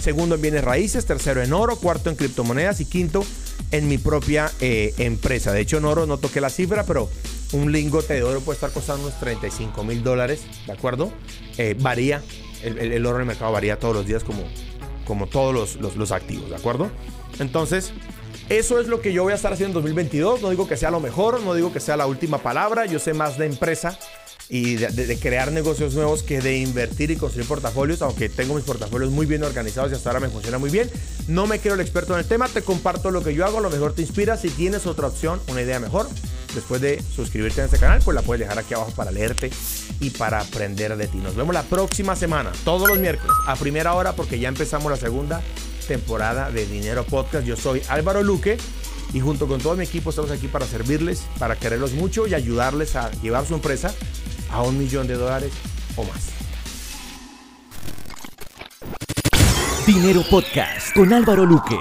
segundo 0.00 0.34
en 0.34 0.42
bienes 0.42 0.64
raíces, 0.64 1.06
tercero 1.06 1.42
en 1.42 1.52
oro, 1.52 1.76
cuarto 1.76 2.10
en 2.10 2.16
criptomonedas 2.16 2.80
y 2.80 2.84
quinto 2.84 3.24
en 3.70 3.88
mi 3.88 3.98
propia 3.98 4.50
eh, 4.60 4.94
empresa. 4.98 5.52
De 5.52 5.60
hecho, 5.60 5.78
en 5.78 5.84
oro 5.84 6.06
no 6.06 6.18
toqué 6.18 6.40
la 6.40 6.50
cifra, 6.50 6.84
pero 6.84 7.08
un 7.52 7.70
lingote 7.72 8.14
de 8.14 8.22
oro 8.24 8.40
puede 8.40 8.56
estar 8.56 8.70
costando 8.72 9.06
unos 9.06 9.18
35 9.20 9.84
mil 9.84 10.02
dólares, 10.02 10.42
¿de 10.66 10.72
acuerdo? 10.72 11.12
Eh, 11.56 11.76
varía, 11.78 12.22
el, 12.62 12.78
el, 12.78 13.06
oro 13.06 13.16
en 13.16 13.22
el 13.22 13.26
mercado 13.28 13.52
varía 13.52 13.78
todos 13.78 13.94
los 13.94 14.06
días 14.06 14.24
como, 14.24 14.42
como 15.06 15.26
todos 15.26 15.76
los, 15.76 16.12
activos, 16.12 16.50
¿de 16.50 16.56
acuerdo? 16.56 16.90
Entonces, 17.38 17.92
eso 18.48 18.80
es 18.80 18.88
lo 18.88 19.00
que 19.00 19.12
yo 19.12 19.22
voy 19.22 19.32
a 19.32 19.36
estar 19.36 19.52
haciendo 19.52 19.78
en 19.78 19.84
2022. 19.84 20.42
No 20.42 20.50
digo 20.50 20.68
que 20.68 20.76
sea 20.76 20.90
lo 20.90 21.00
mejor, 21.00 21.40
no 21.42 21.54
digo 21.54 21.72
que 21.72 21.80
sea 21.80 21.96
la 21.96 22.06
última 22.06 22.38
palabra. 22.38 22.86
Yo 22.86 22.98
sé 22.98 23.14
más 23.14 23.38
de 23.38 23.46
empresa 23.46 23.98
y 24.48 24.74
de, 24.76 25.18
crear 25.18 25.52
negocios 25.52 25.94
nuevos 25.94 26.22
que 26.22 26.40
de 26.40 26.58
invertir 26.58 27.10
y 27.10 27.16
construir 27.16 27.48
portafolios, 27.48 28.02
aunque 28.02 28.28
tengo 28.28 28.54
mis 28.54 28.64
portafolios 28.64 29.10
muy 29.10 29.26
bien 29.26 29.42
organizados 29.42 29.92
y 29.92 29.94
hasta 29.94 30.10
ahora 30.10 30.20
me 30.20 30.28
funciona 30.28 30.58
muy 30.58 30.70
bien. 30.70 30.90
No 31.28 31.46
me 31.46 31.58
quiero 31.58 31.74
el 31.74 31.80
experto 31.80 32.12
en 32.12 32.20
el 32.20 32.26
tema, 32.26 32.48
te 32.48 32.62
comparto 32.62 33.10
lo 33.10 33.22
que 33.22 33.34
yo 33.34 33.46
hago, 33.46 33.58
a 33.58 33.62
lo 33.62 33.70
mejor 33.70 33.94
te 33.94 34.02
inspira. 34.02 34.36
Si 34.36 34.50
tienes 34.50 34.86
otra 34.86 35.06
opción, 35.06 35.40
una 35.48 35.62
idea 35.62 35.80
mejor, 35.80 36.08
después 36.54 36.80
de 36.80 37.02
suscribirte 37.02 37.62
a 37.62 37.64
este 37.66 37.78
canal, 37.78 38.00
pues 38.04 38.14
la 38.14 38.22
puedes 38.22 38.40
dejar 38.40 38.58
aquí 38.58 38.74
abajo 38.74 38.92
para 38.92 39.10
leerte 39.10 39.50
y 40.00 40.10
para 40.10 40.40
aprender 40.40 40.96
de 40.96 41.06
ti. 41.08 41.18
Nos 41.18 41.34
vemos 41.34 41.54
la 41.54 41.62
próxima 41.62 42.16
semana, 42.16 42.52
todos 42.64 42.88
los 42.88 42.98
miércoles, 42.98 43.34
a 43.46 43.56
primera 43.56 43.94
hora, 43.94 44.14
porque 44.14 44.38
ya 44.38 44.48
empezamos 44.48 44.90
la 44.90 44.96
segunda 44.96 45.42
temporada 45.86 46.50
de 46.50 46.66
Dinero 46.66 47.04
Podcast. 47.04 47.46
Yo 47.46 47.56
soy 47.56 47.82
Álvaro 47.88 48.22
Luque 48.22 48.56
y 49.12 49.20
junto 49.20 49.46
con 49.46 49.60
todo 49.60 49.76
mi 49.76 49.84
equipo 49.84 50.10
estamos 50.10 50.30
aquí 50.30 50.48
para 50.48 50.66
servirles, 50.66 51.24
para 51.38 51.56
quererlos 51.56 51.92
mucho 51.92 52.26
y 52.26 52.34
ayudarles 52.34 52.96
a 52.96 53.10
llevar 53.22 53.46
su 53.46 53.54
empresa 53.54 53.94
a 54.50 54.62
un 54.62 54.78
millón 54.78 55.06
de 55.06 55.14
dólares 55.14 55.52
o 55.96 56.04
más. 56.04 56.30
Dinero 59.86 60.22
Podcast 60.30 60.94
con 60.94 61.12
Álvaro 61.12 61.44
Luque. 61.44 61.78